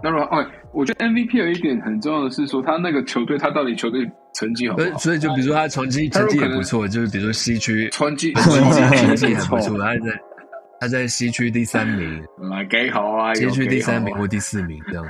[0.02, 4.98] 那如果哦，我觉得 MVP 有一点很重要的是说，他那个球队他到底球队成绩好不好？
[4.98, 10.20] 所以就比如说他成绩成绩也不错，就是比如说西区成绩 成绩还不错，他在
[10.80, 15.04] 他在西区第三名，来给好啊，西区第三名或第四名这样。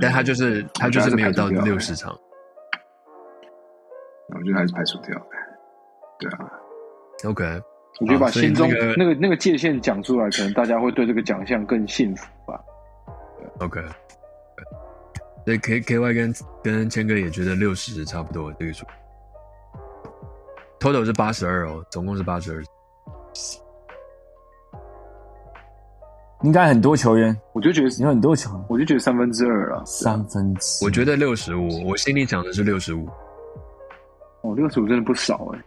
[0.00, 2.12] 但他就是他就是没有到六十场。
[4.34, 5.14] 我觉得还是排除掉。
[6.18, 6.50] 对啊
[7.24, 7.44] ，OK，
[8.00, 12.58] 我觉得把心中那个那个界限讲出来，可能大家会对这个奖项更幸福吧。
[13.60, 13.80] OK，
[15.44, 18.86] 所以 K K Y 跟跟谦哥也觉得六十差不多这个数
[20.80, 22.62] ，total 是八十二哦，总共是八十二。
[26.42, 29.82] 应该很多球员，我就觉得有很多球员，我就觉得三分之二了。
[29.86, 33.08] 三分之，我觉得六十五，我心里想的是六十五。
[34.42, 35.64] 哦，六十五真的不少哎，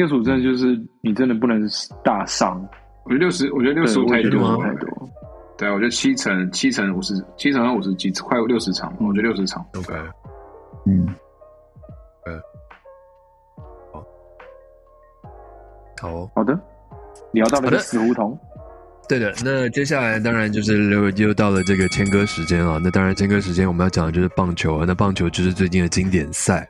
[0.00, 1.60] 六十五真的就是你真的不能
[2.02, 2.66] 大伤。
[3.04, 4.88] 我觉得六十，我觉得六十五太多太多。
[5.58, 9.62] 对啊，我觉得七成七成五十七成五十几，快六十场，我觉得六十场。
[9.76, 9.92] OK，
[10.86, 11.06] 嗯，
[12.24, 12.40] 呃，
[13.92, 14.02] 好，
[16.00, 16.58] 好，好的，
[17.32, 18.38] 聊到了死胡同。
[19.06, 22.78] 对的，那接下来当然就是又又到了这个签歌时间了。
[22.82, 24.84] 那当然签歌时间我们要讲的就是棒球啊。
[24.88, 26.66] 那棒球就是最近的经典赛。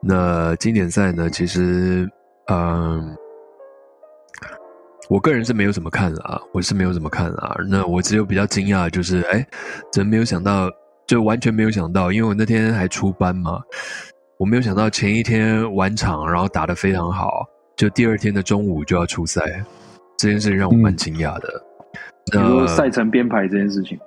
[0.00, 2.08] 那经典赛呢，其实，
[2.46, 3.16] 嗯，
[5.08, 7.56] 我个人是没有怎么看啊，我是没有怎么看啊。
[7.68, 9.46] 那我只有比较惊讶，就是哎，
[9.92, 10.68] 真没有想到，
[11.06, 13.60] 就完全没有想到，因为我那天还出班嘛，
[14.38, 19.42] 我没有想到前一天晚场，然后打得非常好，就第二天的中午就要出赛。
[20.18, 21.48] 这件事情让我蛮惊讶的。
[22.32, 23.98] 你说赛程编排这件事情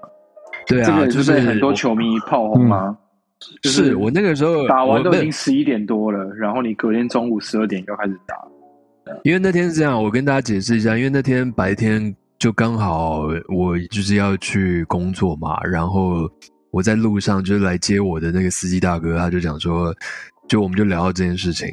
[0.66, 2.98] 对啊，就是很多球迷炮轰吗？
[3.64, 8.36] 是我那个时候打完都已经十一点多了，然后你隔天中午十二点又开始打。
[9.24, 16.30] 因为那天是这样，我跟大家解释一下，因为那天白天就刚好我就是要去工作嘛，然后
[16.72, 19.94] 我在路上就是来接我的那个司机大哥，他就讲说，
[20.48, 21.68] 就我们就聊到这件事情。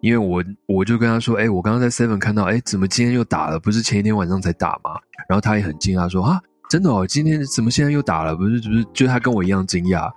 [0.00, 3.58] 因为我我就跟他说，哎，我刚刚在 Seven 看到，哎，怎么今天又打了？
[3.58, 4.92] 不是前一天晚上才打吗？
[5.28, 6.40] 然后他也很惊讶说，啊，
[6.70, 8.36] 真的哦，今天怎么现在又打了？
[8.36, 10.08] 不是，不是，就他跟我一样惊讶。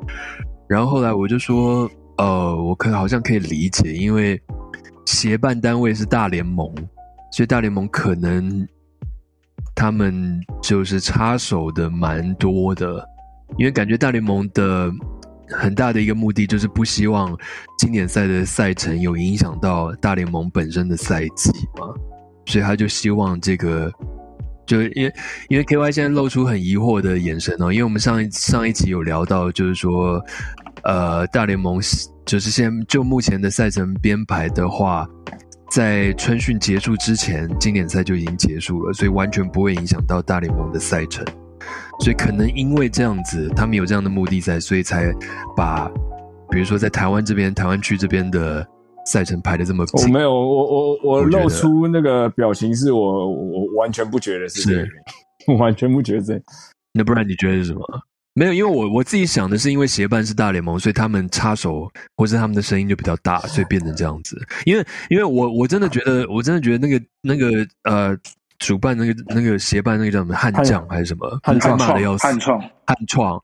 [0.72, 4.42] 然后后来我就说，呃，我可好像可以理解，因为
[5.06, 6.74] 协办单位是大联盟，
[7.34, 8.66] 所以大联盟可能
[9.76, 13.06] 他们就是插手的蛮多的，
[13.58, 14.90] 因为感觉大联盟的。
[15.54, 17.38] 很大的一个目的就是不希望
[17.78, 21.94] 经典赛的赛程有影响到大联盟本身的赛季嘛，
[22.46, 23.92] 所以他就希望这个，
[24.66, 25.14] 就因为
[25.50, 30.24] 因为 K Y 现在露出很疑惑的眼神哦，因为我们上一上一集有聊到，就是说，
[30.84, 31.80] 呃，大联盟
[32.26, 35.08] 就是现就目前的赛程编排的话，
[35.70, 41.26] 在春训结束之前，经典赛就已经结束了，所以完全不会影响到大联盟的赛程。
[42.00, 45.14] 所以可能因为这样子，他们有这样的目的在，所以才
[45.56, 45.88] 把，
[46.50, 48.66] 比如说在台湾这边、台湾区这边的
[49.06, 49.86] 赛程排的这么。
[49.94, 54.88] 我没有，我我我露出那个表情，是我我完全不觉得是这样，
[55.48, 56.42] 我完全不觉得这。
[56.94, 57.82] 那不然你觉得是什么？
[58.34, 64.42] 没有，因为我我自己想的是，因为协办是大联盟，所以他们插手或是他们的声音就比较大，所以变成这样子。
[64.66, 68.18] 因为因为我我真的觉得，我真的觉得那个那个呃。
[68.64, 71.40] 主办那个那个协办那个叫什么悍将还是什么？
[71.42, 73.44] 悍创骂的要死，悍创悍创。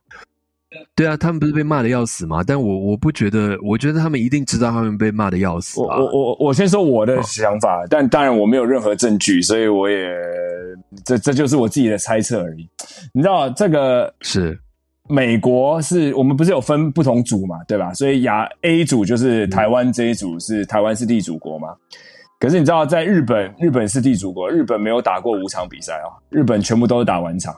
[0.94, 2.44] 对啊，他们不是被骂的要死吗？
[2.46, 5.82] 但我我不觉得，我觉得他们一定知道他们被骂的要死。
[5.82, 10.08] 我我我我先说我的想法，但当然我没有任何证据，所以我也
[11.04, 12.70] 这这就是我自己的猜测而已。
[13.12, 14.56] 你知道这个是
[15.10, 17.93] 美国是我们不是有分不同组嘛，对吧？
[17.93, 21.70] 所以亚 A 组就是台湾这一组是台湾是地主国嘛。
[22.39, 27.55] 可是你知道，在日本，日本是地主国，日本没有打过五场比赛啊，日本全部都是打完场。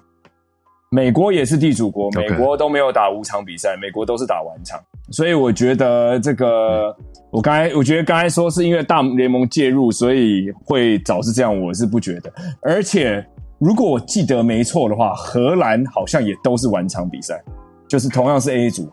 [0.92, 4.80] 美国也是地主国，美国都没有打五场比赛，美国都是打完场。
[5.12, 6.96] 所以我觉得这个，
[7.30, 12.32] 我刚才我觉得刚才说是因为大联盟介入，所以会导致这样，我是不觉得。
[12.62, 13.24] 而且
[13.60, 17.44] 如果我记得没错的话，荷兰好像也都是完场比赛，
[17.90, 18.90] 就是同样是 A 组。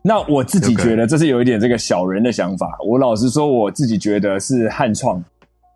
[0.00, 2.78] 那我自己觉得这是有一点这个小人的想法。
[2.86, 5.20] 我老实说，我自己觉得是汉创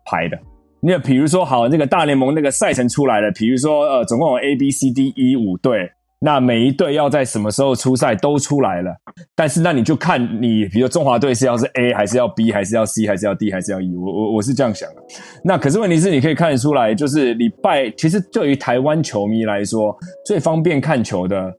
[0.05, 0.39] 排的。
[0.79, 5.91] 那比如说，好，那个大联盟那个赛程出来了，比如说呃，总共有 A、B、C、D、E 五队，
[6.23, 8.95] 那每一队要在什么时候出赛都出来了。
[9.35, 13.95] 但是那你就看你，比如中华队是要是 A 还是要 B 还是要 C 还是要 D 还是要 E？
[13.95, 15.01] 我我我是这样想的。
[15.43, 21.51] 那可是问题是，你可以看得出来，就是礼拜其实对于台湾球迷来说，最方便看球的。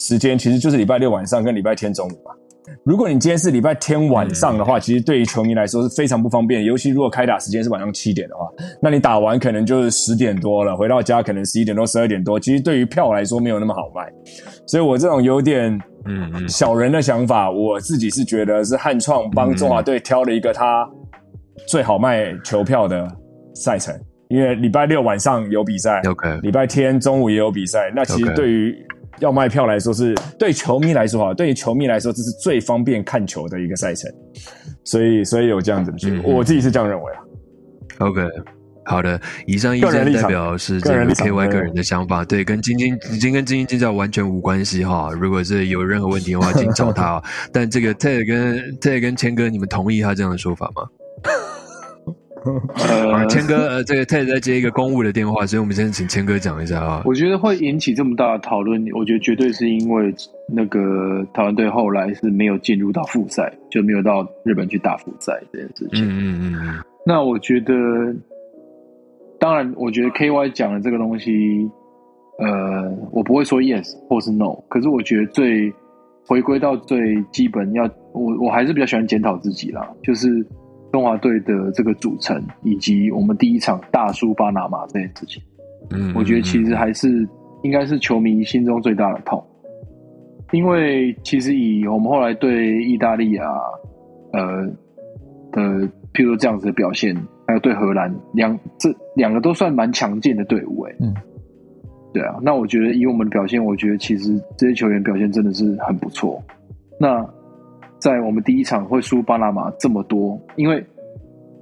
[0.00, 2.30] 时间其实就是礼拜六晚上跟礼拜天中午嘛。
[2.84, 6.64] 如果你今天是礼拜天晚上的话，其实对于球迷来说是非常不方便。
[6.64, 8.46] 尤其如果开打时间是晚上七点的话，
[8.80, 12.38] 那你打完可能就是十点多了，回到家可能十一点多、十二点多。
[12.40, 14.06] 其实对于票来说没有那么好卖。
[14.66, 15.72] 所以我这种有点
[16.06, 20.88] 嗯嗯小人的想法，我自己是觉得是汉创帮中华队挑了一个他
[21.66, 23.06] 最好卖球票的
[23.54, 23.94] 赛程，
[24.28, 27.92] 因为礼拜六晚上有比赛，OK，礼拜天中午也有比赛。
[27.94, 28.74] 那其实对于
[29.20, 34.10] 要卖票来说是对球迷来说哈，对于球迷来说这是最方便看球的一个赛程，
[34.84, 37.20] 所以所以有这样子的，我自己是这样认为啊。
[37.98, 38.20] OK，
[38.84, 45.10] 好的，以上意见代表是这个 K Y 对个人的想法，对，跟晶晶已经跟斤斤计较完全无关系哈。
[45.12, 47.22] 如果是有任何问题的话， 请找他哦。
[47.52, 50.82] 但这个 Ted 跟 Ted 跟谦哥，你们同意他这样的说法吗？
[52.74, 57.02] 啊，呃，谦哥，呃，这个 Ted 在接一个公务的电话，所以我们先请谦哥讲一下啊。
[57.04, 60.14] 我觉得会引起这么大的讨论，我觉得绝对是因为
[60.48, 66.04] 那个台湾队后来是没有进入到复赛，就没有到日本去打复赛这件事情。
[66.04, 67.74] 嗯嗯嗯嗯，那我觉得，
[69.38, 71.68] 当然，我觉得 K Y 讲的这个东西，
[72.38, 75.72] 呃，我不会说 yes 或是 no，可是我觉得最
[76.26, 80.44] 回归到最基本要，我我还是比较喜欢检讨自己啦，就是
[80.92, 85.42] 中华队的这个组成，以及我们第一场大输巴拿马这件事情，
[85.90, 87.28] 嗯，我觉得其实还是
[87.62, 89.44] 应该是球迷心中最大的痛，
[90.52, 93.46] 因为其实以我们后来对意大利啊，
[94.32, 94.66] 呃
[95.52, 95.62] 的，
[96.14, 97.14] 譬如说这样子的表现，
[97.46, 101.14] 还有对荷兰两这两个都算蛮强劲的队伍、欸，嗯，
[102.14, 106.42] 对啊，那我觉得以我们的表现，我觉得其实这些球员表现真的是很不错。
[106.98, 107.24] 那
[107.98, 110.84] 在我们第一场会输巴拿马这么多，因为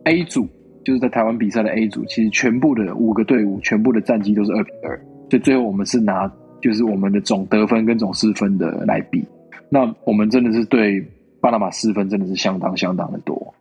[0.05, 0.47] A 组
[0.85, 4.97] 就是在台湾比赛的 A 组，其实全部的五个队伍全部的战绩都是二比二，
[5.31, 6.31] 所以最后我们是拿
[6.61, 9.27] 就是我们的总得分跟总失分的来比。
[9.69, 11.05] 那我们真的是对
[11.41, 13.55] 巴拿马失分真的是相当相当的多。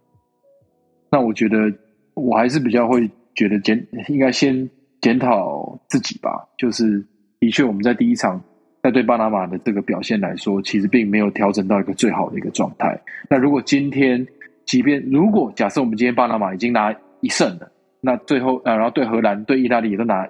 [1.10, 1.72] 那我觉得
[2.14, 4.70] 我还是比较会觉得检应该先
[5.02, 7.04] 检讨自己吧，就是
[7.40, 8.42] 的确我们在第一场
[8.86, 12.96] 在对巴拿马的这个表现来说，其实并没有调整到一个最好的一个状态。
[13.28, 14.24] 那如果今天，
[14.64, 17.68] 即便如果假设我们今天巴拿马已经拿一胜了，
[18.00, 20.30] 那最后呃，然后对荷兰、对意大利也都拿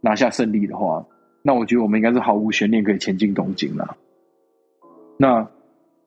[0.00, 1.06] 拿下胜利的话，
[1.42, 3.96] 那我觉得我们应该是毫无悬念可以前进东京了。
[5.16, 5.46] 那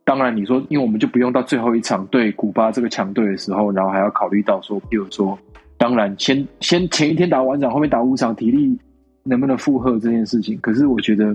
[0.04, 5.40] 当然，你说，因为我们就不用到最后一场对古巴这个强队的时候，然后还要考虑到说，比如说，
[5.78, 8.78] 当然先先前一天打完场，后面打五场，体力
[9.24, 10.60] 能不能负荷这件事情。
[10.60, 11.34] 可是我觉得，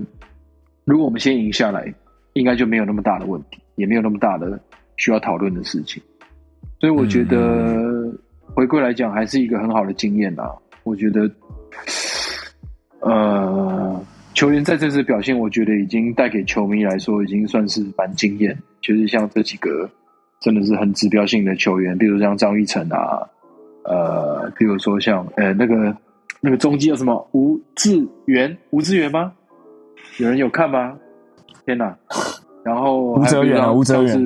[0.85, 1.93] 如果我们先赢下来，
[2.33, 4.59] 应该就没有那么大的问题，也没有那么大的
[4.97, 6.01] 需要讨论的事情。
[6.79, 8.11] 所以我觉得
[8.55, 10.51] 回归来讲，还是一个很好的经验啊。
[10.83, 11.29] 我觉得，
[13.01, 14.03] 呃，
[14.33, 18.57] 球员在这次表现，我觉得已经带给球迷来说，已经算是蛮惊艳。
[18.81, 19.87] 就是像这几个
[20.39, 23.21] 真的是很指标性的球员，比如像张玉成啊，
[23.83, 25.95] 呃，比如说像呃那个
[26.39, 29.31] 那个中继叫什么吴志源，吴志源吗？
[30.19, 30.97] 有人有看吗？
[31.65, 31.95] 天哪！
[32.63, 34.19] 然后吴哲源啊吴哲源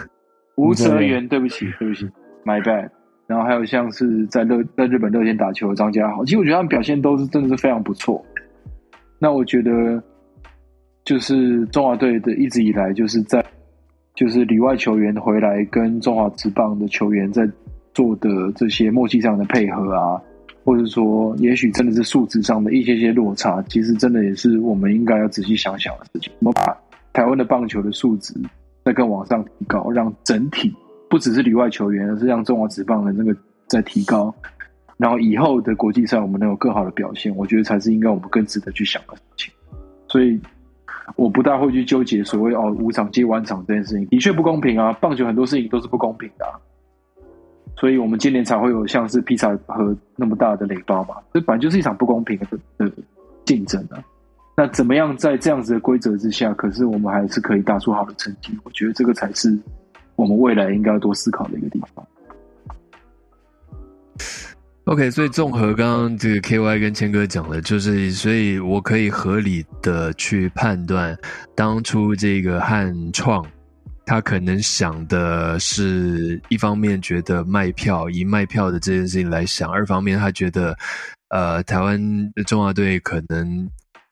[0.56, 2.06] 吴吴哲源哲源，对不起，对不起
[2.44, 2.88] ，my bad。
[3.26, 8.24] 然后还有像是在乐在日本乐天打球的张家豪，其实我觉得他们表现都是真的是非常不错。
[9.18, 10.02] 那我觉得
[11.04, 13.42] 就是中华队的一直以来就是在
[14.14, 17.48] 就是里外球员回来跟中华职棒的球员在
[17.94, 20.20] 做的这些默契上的配合啊，
[20.64, 26.32] 或者说也许真的是素质上的一些些落差，其实真的也是我们应该要仔细想想的事情。
[26.40, 26.76] 我们把
[27.12, 28.34] 台湾的棒球的素质
[28.84, 30.74] 再更往上提高，让整体
[31.10, 33.36] 不只是里外球员，而是让中华职棒的那个
[33.66, 34.34] 再提高，
[34.96, 39.52] 然后以后的国际赛我们能有更好的表现，我觉得才是应该我们更值得去想的事情。
[40.08, 40.40] 所以
[41.16, 44.92] 我不大会去纠结所谓哦五场接完场这件事情，的确不公平啊！
[44.94, 46.46] 棒球很多事情都是不公平的、
[47.76, 52.46] 所以我们今年才会有像是披萨和那么大的垒包嘛，这本来就是一场不公平的
[52.78, 52.92] 的
[53.44, 54.02] 竞争啊。
[54.56, 58.56] 那怎么样在这样子的规则之下，可是我们还是可以打出好的成绩？
[58.62, 59.58] 我觉得这个才是
[60.14, 62.06] 我们未来应该要多思考的一个地方。
[64.84, 71.16] OK，所以综合刚刚这个 KY 跟谦哥讲的，就是所以我可以合理的去判断，
[71.54, 73.44] 当初这个汉创
[74.06, 80.76] 他可能想的是一方面觉得卖票，以卖票的这件事情来想；二方面他觉得，
[81.28, 81.98] 呃，台湾
[82.34, 83.68] 的中华队可能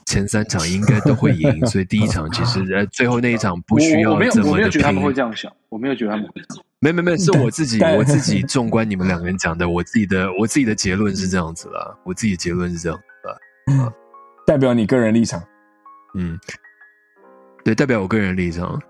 [0.07, 6.65] 前三场应该都会赢， 所以第一场其实呃最后那一场不需要我我没有这么的我没有觉得他们会这样想，我没有觉得他们会这样。
[6.81, 13.93] 没没没，是我自己我自己纵观你们两个人讲的，我自己的我自己的结论是这样子啦，我自己的结论是这样子啦，
[14.47, 15.41] 代表你个人立场。
[16.15, 16.37] 嗯，
[17.65, 18.81] 对，代表我个人立场。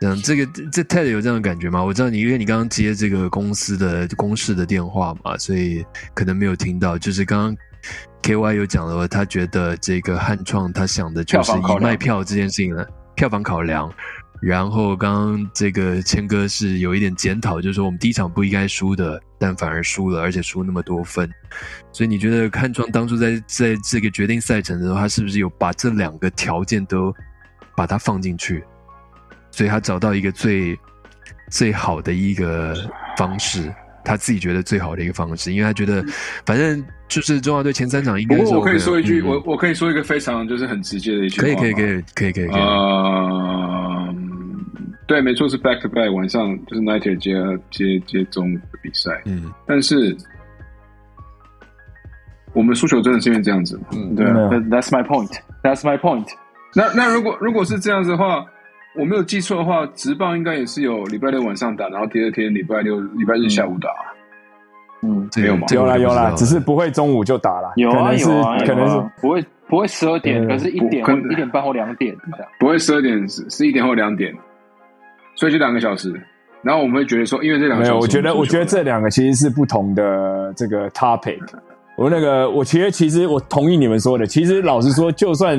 [0.00, 1.82] 这样，这个这 Ted 有这样的感觉吗？
[1.82, 5.84] 我知道你，因为你刚刚接这个公司的公事的电话嘛，所以
[6.14, 6.96] 可能没有听到。
[6.96, 7.56] 就是刚刚
[8.22, 12.84] KY 有讲了，他觉得这个汉创他想的就是以卖票这件事情呢，
[13.14, 13.92] 票房考量。
[14.40, 21.28] 然后刚刚这个谦哥是有一点检讨，就是说我们第一场不应该输的，但反而输了，而且输那么多分。
[21.90, 27.12] 所以你觉得汉创当初在在这个决定赛程的时候，他是不是有把这两个条件都
[27.76, 28.62] 把它放进去？
[29.50, 30.78] 所以他找到一个最
[31.50, 32.74] 最好的一个
[33.16, 33.72] 方式，
[34.04, 36.04] 他自己觉得最好的一个方式，因为他觉得
[36.46, 44.14] 反正就是中华队前三场应该是不过我可以说一句，嗯我我可以说一个非常就是很直接的一句可以可以可以可以可以可以，呃，
[45.06, 47.34] 对，没错，是 back to back，晚上就是 night 接
[47.70, 50.14] 接接中的比赛，嗯但是
[52.52, 53.80] 我们输球真的是因为这样子？
[53.92, 55.30] 嗯，对啊没有，that-，That's my point.
[55.62, 56.26] That's my point.
[56.74, 58.44] 那那如果如果是这样子的话，
[58.98, 63.88] 我没有记错的话，直棒应该也是有礼拜六晚上打，然后第二天礼拜六、礼拜日下午打。
[65.02, 72.48] 嗯，这个没有吗有啦有啦，只是不会中午就打了，有啊可能是有啊，可能是不会不会十二点，嗯可是一点不可能一点半或两点这样。
[72.58, 74.34] 不会十二点，是十一点或两点，
[75.36, 76.12] 所以就两个小时。
[76.62, 81.38] 然后我们会觉得说，因为这两个没有，小时，我觉得我觉得这两个其实是不同的这个 topic。
[81.96, 85.56] 我那个我其实其实我同意你们说的，其实老实说，就算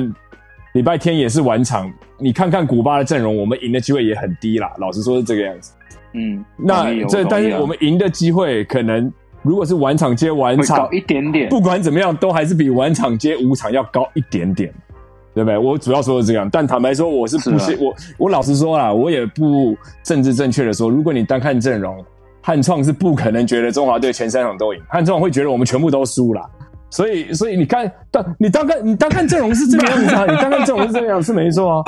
[0.72, 4.72] 礼拜天也是晚场，你看看古巴的阵容，我们赢的机会也很低啦。
[4.78, 5.72] 老实说是这个样子。
[6.12, 9.12] 嗯，那这但是我们赢的机会可能
[9.42, 11.48] 如果是晚场接晚场会高，一点点。
[11.48, 14.72] 不管怎么样，都还是比晚场接五场要高一点点，
[15.34, 15.58] 对不对？
[15.58, 22.04] 我主要说的是这样，但坦白说，我是不信、是啊我我老实说啦，我也不政治正确的说，如果你单看阵容，
[22.42, 26.48] 汉创是不可能觉得中华队前三场都赢，汉创会觉得我们全部都输啦。
[26.90, 31.84] 所以，所以你看，但你单看你单看阵容是这个样子啊，你单看阵容是这个样子是没错啊。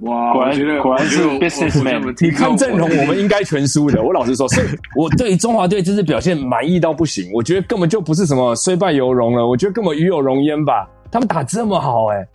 [0.00, 4.02] 哇，果然我觉得果然是 businessman 你看阵容，我们应该全输的。
[4.02, 7.30] 我老实说，所以我对于中华队这次表现满意到不行。
[7.32, 10.88] 我觉得根本就不是什么虽败犹荣了，我觉得根本与有荣焉吧。
[11.10, 12.26] 他们打这么好、哎，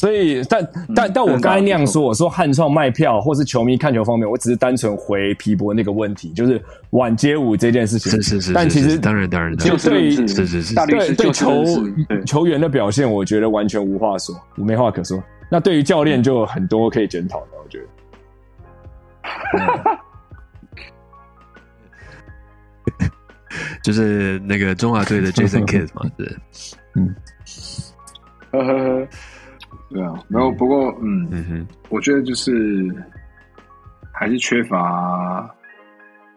[0.00, 6.58] 所以但但但我刚才那样说，我说汉创卖票或是球迷看球方面，我只是单纯回皮博那个问题，就是
[6.92, 8.10] 晚街舞这件事情。
[8.12, 9.54] 是是是，但其实是是当然当然。
[9.58, 10.26] 就事对是
[10.86, 11.62] 对对球
[12.24, 15.22] 球员的表现，我觉得完全无话说，没话可说。
[15.50, 17.86] 那对于教练就有很多可以检讨的，我觉得。
[23.84, 26.26] 就是那个中华队的 Jason Kidd 嘛，对，
[28.52, 29.06] 呵呵呵，
[29.90, 32.88] 对啊，没有不过嗯，嗯哼，我觉得就是
[34.12, 35.48] 还是缺乏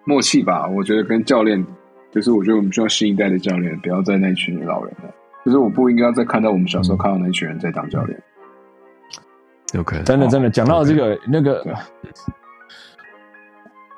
[0.06, 0.68] 默契吧。
[0.68, 1.64] 我觉得跟教练，
[2.12, 5.14] 就是我觉得我们需要新一代的教练，不要在那群老人了。
[5.46, 8.20] 就是我不应该再看到我们小时候看到那群人在当教练。
[9.78, 11.74] OK，真的真的，讲到这个那个对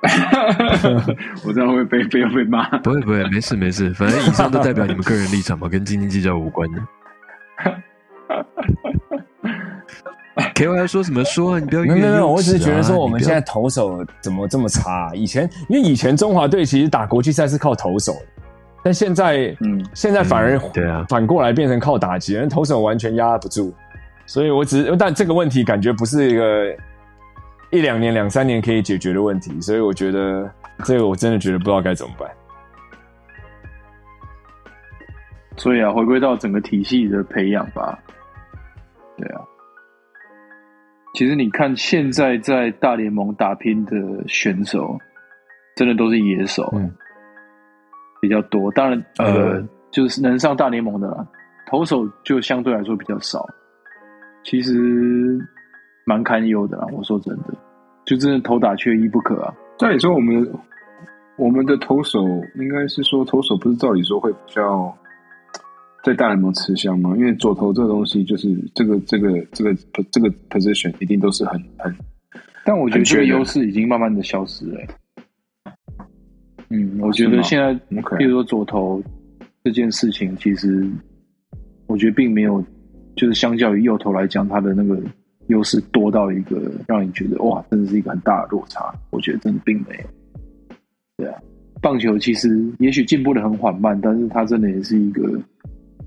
[1.45, 2.68] 我这样会被被被骂。
[2.80, 6.82] 不会不会，没事没事，反正以上都代表你们个人立场嘛，跟斤斤计较无关的。
[10.54, 11.60] K Y 说什么说啊？
[11.60, 18.44] 你不要没有没有没有，我只是觉得说我们现在在投手怎么这么差、以前因为以前中华队其实打国际赛是靠投手的，
[18.84, 23.74] 但现在嗯现在反而、嗯对啊反过来变成靠打击，人投手完全压不住，
[24.26, 26.76] 所以我只是但这个问题感觉不是一个
[27.72, 30.50] 一两年两三年可以解决的问题，所以我觉得
[30.84, 32.30] 这个我真的觉得不知道该怎么办。
[35.56, 37.98] 所以啊，回归到整个体系的培养吧。
[41.16, 43.95] 其实你看现在在大联盟打拼的
[44.28, 44.99] 选手，
[45.74, 46.91] 真的都是野手，嗯
[48.22, 48.70] 比较多。
[48.72, 51.26] 当然，呃，呃就是能上大联盟的啦，
[51.68, 53.47] 投手就相对来说比较少。
[54.43, 55.39] 其实
[56.05, 57.53] 蛮堪忧的啦，我说真的，
[58.03, 59.53] 就真的投打缺一不可啊。
[59.78, 60.53] 照理说，我们
[61.38, 62.20] 我们的投手
[62.55, 64.93] 应该是说，投手不是照理说会比较
[66.06, 67.16] 在大联盟吃香吗？
[67.18, 69.74] 因为左投这个东西，就是这个这个这个
[70.12, 71.91] 这个 position 一定都是很很
[72.64, 74.88] 但我觉得优势已经慢慢的消失了欸、
[76.70, 77.74] 嗯，我觉得现在
[78.20, 79.01] 比如说左投
[79.64, 80.88] 这件事情，其实
[81.88, 82.64] 我觉得并没有，
[83.16, 85.01] 就是相较于右投来讲，它的那个
[85.47, 88.93] 优势多到一个让你觉得哇，真的是一个很大的落差。
[89.10, 90.03] 我觉得真的并没有。
[91.18, 91.39] 对啊，
[91.82, 95.39] 棒球其实也许进步的很缓慢，但是它真的也是一个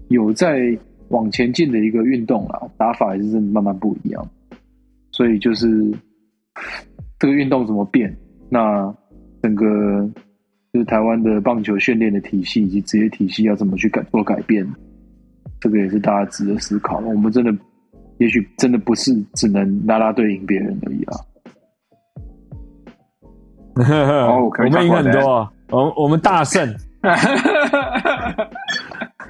[0.09, 0.77] 有在
[1.09, 4.27] 往前进的一个运动啦，打法也是真的慢慢不一样。
[5.11, 5.91] 所以就是
[7.19, 8.15] 这个运动怎么变，
[8.49, 8.95] 那
[9.43, 9.67] 整个
[10.73, 14.67] 就是台湾的棒球训练的体系以及职业体系要怎么去改做改变，
[15.61, 16.99] 这个也是大家值得思考。
[16.99, 17.53] 我们真的
[18.19, 21.17] 也许真的不是只能拉拉队赢别人而已啦。
[23.79, 26.69] 我们赢很多啊，我我们大胜，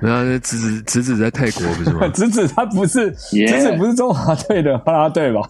[0.00, 2.08] 然后侄子侄子在泰国不是吗？
[2.14, 5.40] 侄子他不是 Yeah 子子不是中华队的啦啦队吧？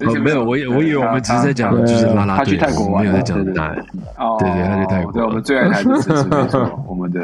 [0.00, 3.68] 哦，没有，我以我以为我们只是在讲就是啦啦他去队，泰国玩没有在讲对对那。
[4.18, 7.20] 哦对对他去泰国对，我们最爱台的是是没错，我们的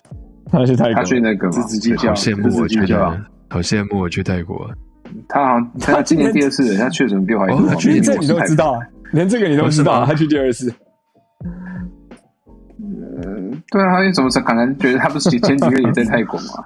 [0.50, 4.70] 他去泰国他，去那个嘛自己计较好羡慕我去自己计较的，好羡慕我去泰国。
[5.28, 8.80] 他好像他今年第二次，他确诊比我还多哦他去年连这你都知道啊，
[9.12, 10.72] 连这个你都知道他去第二次。
[13.54, 16.64] 嗯，对啊，因为怎么可能觉得他不是前几个也在泰国吗？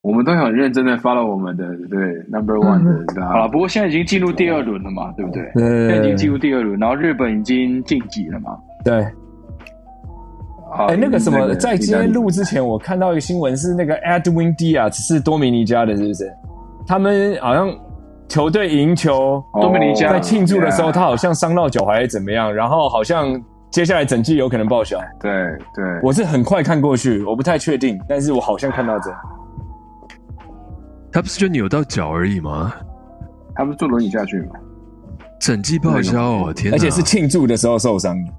[0.00, 1.98] 我们都很认真的 follow 我们的对
[2.30, 2.82] number one
[3.14, 3.26] 的？
[3.26, 5.42] 好了，不过现在已经进入第二轮了嘛，对不对？
[5.54, 8.56] 对现在已经进入第二轮，然后日本已经晋级了嘛。
[8.84, 9.04] 对，
[10.70, 16.32] 好哎，那个什么，在今天录之前，我看到一个新闻是那个 Edwin Diaz 是多米尼加的，是不是？
[16.86, 17.68] 他们好像
[18.28, 23.38] 球队赢球，哦多米尼加在庆祝的时候，他好像伤到脚踝还是怎么样，然后好像
[23.70, 24.98] 接下来整季有可能报销。
[25.20, 25.30] 对
[25.74, 29.10] 对，我是很快看过去，我不太确定，但是我好像看到这。
[31.12, 32.72] 他不是就扭到脚而已吗？
[33.54, 34.54] 他不是坐轮椅下去吗？
[35.40, 36.76] 整季报销哦，天哪！
[36.76, 38.32] 而且是庆祝的时候受伤的。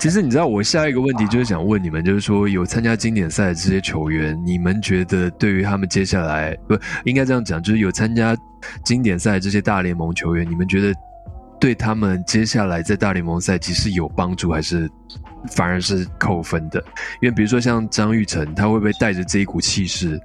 [0.00, 8.36] 其实你知道，我下一个问题就是想问你们，就是说有参加经典赛的这些球员，你们觉得对于他们接下来不应该这样讲，就是有参加
[8.84, 10.92] 经典赛的这些大联盟球员，你们觉得
[11.60, 14.90] 对他们接下来在大联盟赛季是有帮助，还是
[15.56, 16.82] 反而是扣分的？
[17.20, 20.20] 因为比如说像张玉成，他会不会带着这一股气势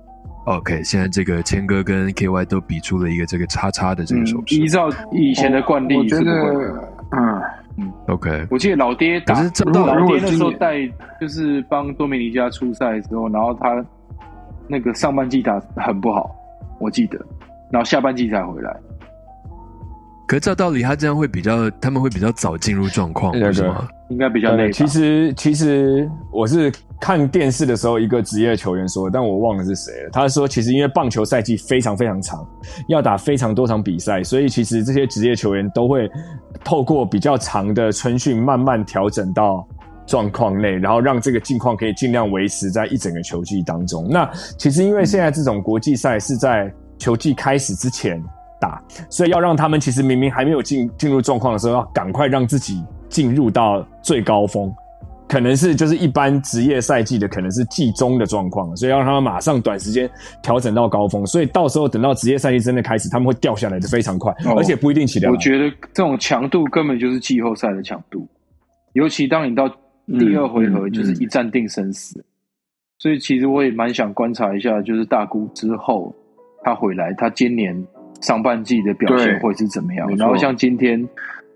[0.46, 4.56] ？OK，现在这个谦哥跟 KY 都比出了一个这个叉叉的这个手势。
[4.56, 6.90] 依照以前的惯例我觉是不会的，得，
[7.78, 10.76] 嗯，OK，我记得老爹打，可是照道老爹那时候带
[11.22, 13.86] 就是帮多米尼加出赛之后，然后他
[14.68, 16.36] 那个上半季打很不好，
[16.80, 17.18] 我记得，
[17.72, 18.76] 然后下半季才回来。
[20.30, 23.88] 可是照道理他这样会比较，他们会比较早进入状况，对对不是吗？
[24.12, 24.72] 应该比较累吧。
[24.72, 26.72] 其实其实我是
[27.02, 30.10] 看电视的时候，一个职业球员说，但我忘了是谁了。
[30.12, 32.48] 他说，其实因为棒球赛季非常非常长，
[32.90, 36.08] 要打非常多场比赛，所以其实这些职业球员都会
[36.64, 39.68] 透过比较长的春训，慢慢调整到
[40.06, 44.08] 状况内，然后让这个境况可以尽量维持在一整个球季当中。
[44.08, 48.24] 那其实因为现在这种国际赛是在球季开始之前
[48.60, 54.74] 打，所以要让他们其实明明还没有进进入状况的时候，要赶快让自己进入到最高峰。
[55.28, 60.10] 可能是就是一般职业赛季的，可能是季中的状况，所以要让他们马上短时间
[60.42, 65.32] 调整到高峰，所以到时候等到职业赛季真的开始，他们会掉下来的非常快，哦而且不一定起得来。
[65.32, 68.28] 我觉得这种强度根本就是季后赛的强度，
[68.94, 69.70] 尤其当你到
[70.18, 72.26] 第二回合就是一战定生死，
[72.98, 76.12] 所以其实我也蛮想观察一下，就是大姑之后
[76.64, 77.80] 他回来，他今年
[78.22, 81.08] 上半季的表现对会是怎么样然后像今天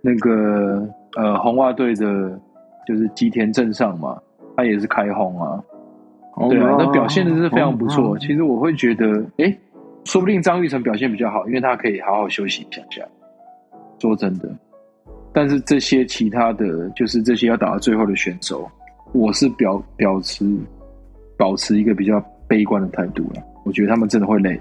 [0.02, 2.40] 那个呃红袜队的，
[2.88, 4.20] 就是吉田镇上嘛，
[4.56, 5.64] 他也是开轰啊，
[6.50, 8.18] 对啊，那表现的是非常不错。
[8.20, 9.56] 其实我会觉得，哎，
[10.04, 13.02] 说不定张玉成表现比较好，因为他可以好好休息一下下。
[14.00, 14.50] 说真的，
[15.32, 18.70] 但是这些其他的就是这些要打到最后的选手，
[19.14, 20.46] 我是表表持
[21.38, 23.42] 保持一个比较悲观的态度了。
[23.64, 24.60] 我觉得他们真的会累，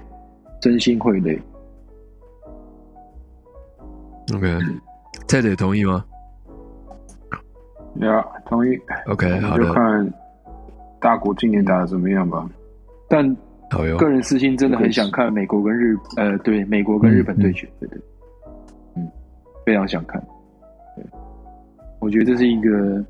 [0.61, 1.37] 真心会累。
[4.35, 4.57] OK，
[5.27, 6.03] 蔡姐同意吗
[7.95, 8.79] 呀，同意。
[9.07, 10.13] ？OK，好的，就看
[10.99, 12.49] 大国今年打的怎么样吧。
[13.09, 13.35] 但
[13.69, 14.09] 个。
[14.09, 18.01] 人私心真的很想看美国跟日呃，对美国跟日本对决，对对，
[18.95, 19.11] 嗯，
[19.65, 20.21] 非常想看。
[20.95, 21.05] 对，
[21.99, 23.03] 我觉得这是一个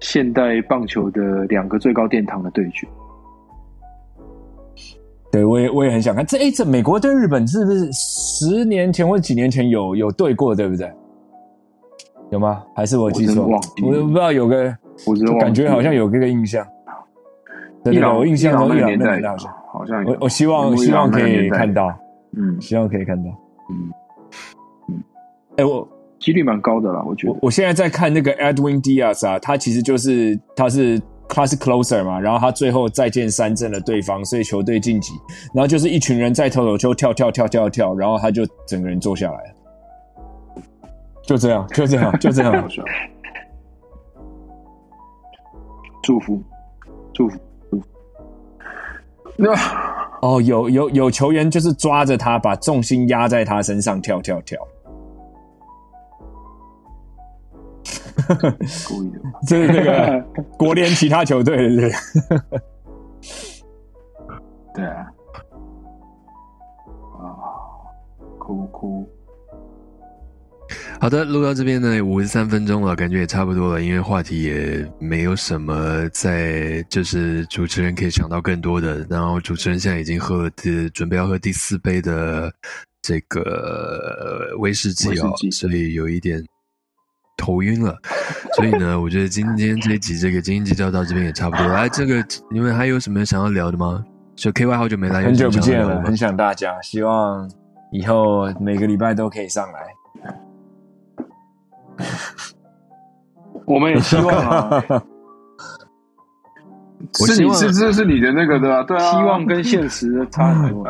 [0.00, 2.86] 现代棒球的两个最高殿堂的对决。
[5.30, 10.90] 对我也我也很想看这哎，这美国对日本是不是十年前或者几年前有有对过，对不对？
[12.30, 12.62] 有吗？
[12.74, 13.44] 还是我记错？
[13.44, 14.76] 我真的忘记我不知道有个，
[15.06, 16.66] 我感觉好像有这个印象。
[17.82, 21.92] 对对对，伊朗我印象中伊朗伊朗那个年好像，好像有我我希望希望可以看到，
[22.36, 23.30] 嗯希望可以看到。
[23.70, 23.90] 嗯
[24.88, 25.02] 嗯，
[25.56, 27.32] 哎，我几率蛮高的啦，我觉得。
[27.32, 31.00] 我我现在在看那个 Edwin Diaz 啊，他其实就是他是
[31.32, 35.12] 他是 closer 嘛，然后他最后再见三振了对方，所以球队晋级，
[35.54, 40.62] 然后就是一群人在投手丘跳跳跳跳跳，然后他就整个人坐下来了，
[41.22, 42.68] 就这样，就这样， 就这样。
[46.02, 46.42] 祝福，
[47.12, 47.38] 祝福，
[47.70, 47.86] 祝福。
[49.36, 49.54] 那
[50.22, 54.58] 哦，有有有球员就是抓着他，把重心压在他身上跳跳跳，
[58.88, 59.30] 故意的吧？
[59.46, 60.24] 这是那个
[60.58, 61.92] 国联其他球队的，对不对？
[64.74, 65.06] 对啊。
[67.18, 67.26] 啊，
[68.38, 69.08] 哭哭。
[71.00, 79.04] 好的，录到这边呢，五十三分钟了，感觉也差不多了，因为话题也没有什么在，就是主持人可以想到更多的。
[79.08, 82.52] 然后主持人现在已经喝了第，准备要喝第四杯的
[83.00, 86.44] 这个呃威士忌哦忌，所以有一点
[87.40, 87.96] 头晕了。
[88.56, 91.74] 所以呢，我觉得今天这一集这个精英计较到这边也差不多了。
[91.76, 94.04] 哎，这个你们还有什么想要聊的吗？
[94.36, 97.50] 就 KY 好久没来，很久不见了，很想大家，希望
[97.92, 99.80] 以后每个礼拜都可以上来。
[103.66, 104.82] 我们也希望啊，
[107.26, 110.86] 是 你我希望是这是你的那个的啊，对啊，希望跟现实的差很多。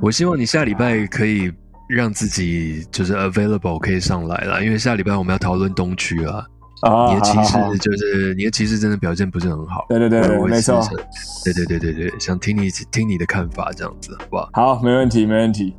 [0.00, 1.50] 我希望你下礼拜可以
[1.94, 6.44] 让自己就是 available 可以上来了，因为下礼拜我们要讨论东区啊。
[6.82, 9.86] 啊，你的骑士就是你的骑士真的表现不是很好。
[9.88, 10.90] 对对对没错是
[11.44, 14.50] 对对对对对，想听你听你的看法，这样子好不好？
[14.52, 15.74] 好，没问题，没问题。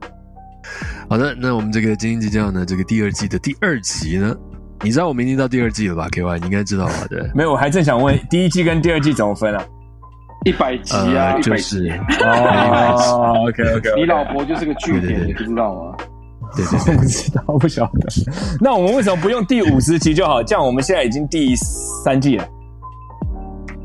[1.08, 4.36] 好的，那我们这个精英之将呢，这个第二季的第二集呢，
[4.82, 7.06] 你知道我们已经到第二季了吧？K Y，你应该知道吧？
[7.08, 9.64] 对，没有，我还正想问，第一季跟第二季怎么分啊？
[10.46, 11.92] 一百集啊，呃，一百就是 集，
[12.24, 15.98] 哦，OK OK，你老婆就是个据点，你不知道吗？
[16.56, 18.08] 对对对不 知道，不晓得。
[18.62, 20.42] 那我们为什么不用第五十集就好？
[20.44, 21.54] 这样我们现在已经第
[22.04, 22.46] 三季了。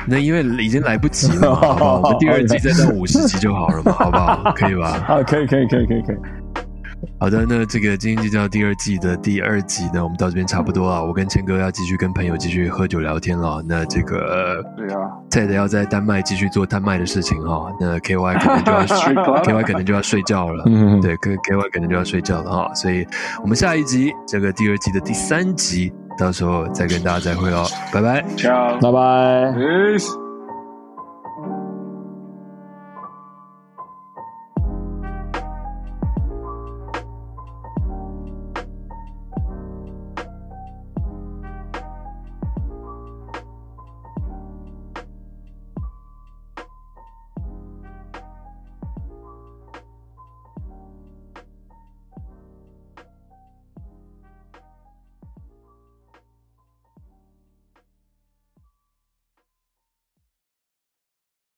[0.06, 2.00] 那因为已经来不及了嘛，好不好？
[2.04, 4.52] 我们第二季再到五十集就好了嘛，好不好？
[4.54, 4.88] 可以吧？
[5.08, 6.16] 啊，可以可以可以可以可以。
[7.20, 11.04] 好的，那这个《精英计较》第二季的第二集呢，我们到这边差不多了。
[11.04, 13.62] 我跟谦哥要继续跟朋友继续喝酒聊天了。
[13.66, 15.00] 那这个对啊
[15.30, 17.70] ，Ted 要在丹麦继续做丹麦的事情哈。
[17.78, 18.84] 那 KY 可能就要
[19.44, 20.64] KY 可能就要睡觉了。
[20.66, 23.06] 嗯，对，，K KY 可能就要睡觉了哈，所以
[23.42, 28.24] 我们下一集这个第二季的第三集，到时候再跟大家再会喽，拜拜。
[28.36, 29.52] ciao，拜拜。
[29.58, 30.19] peace。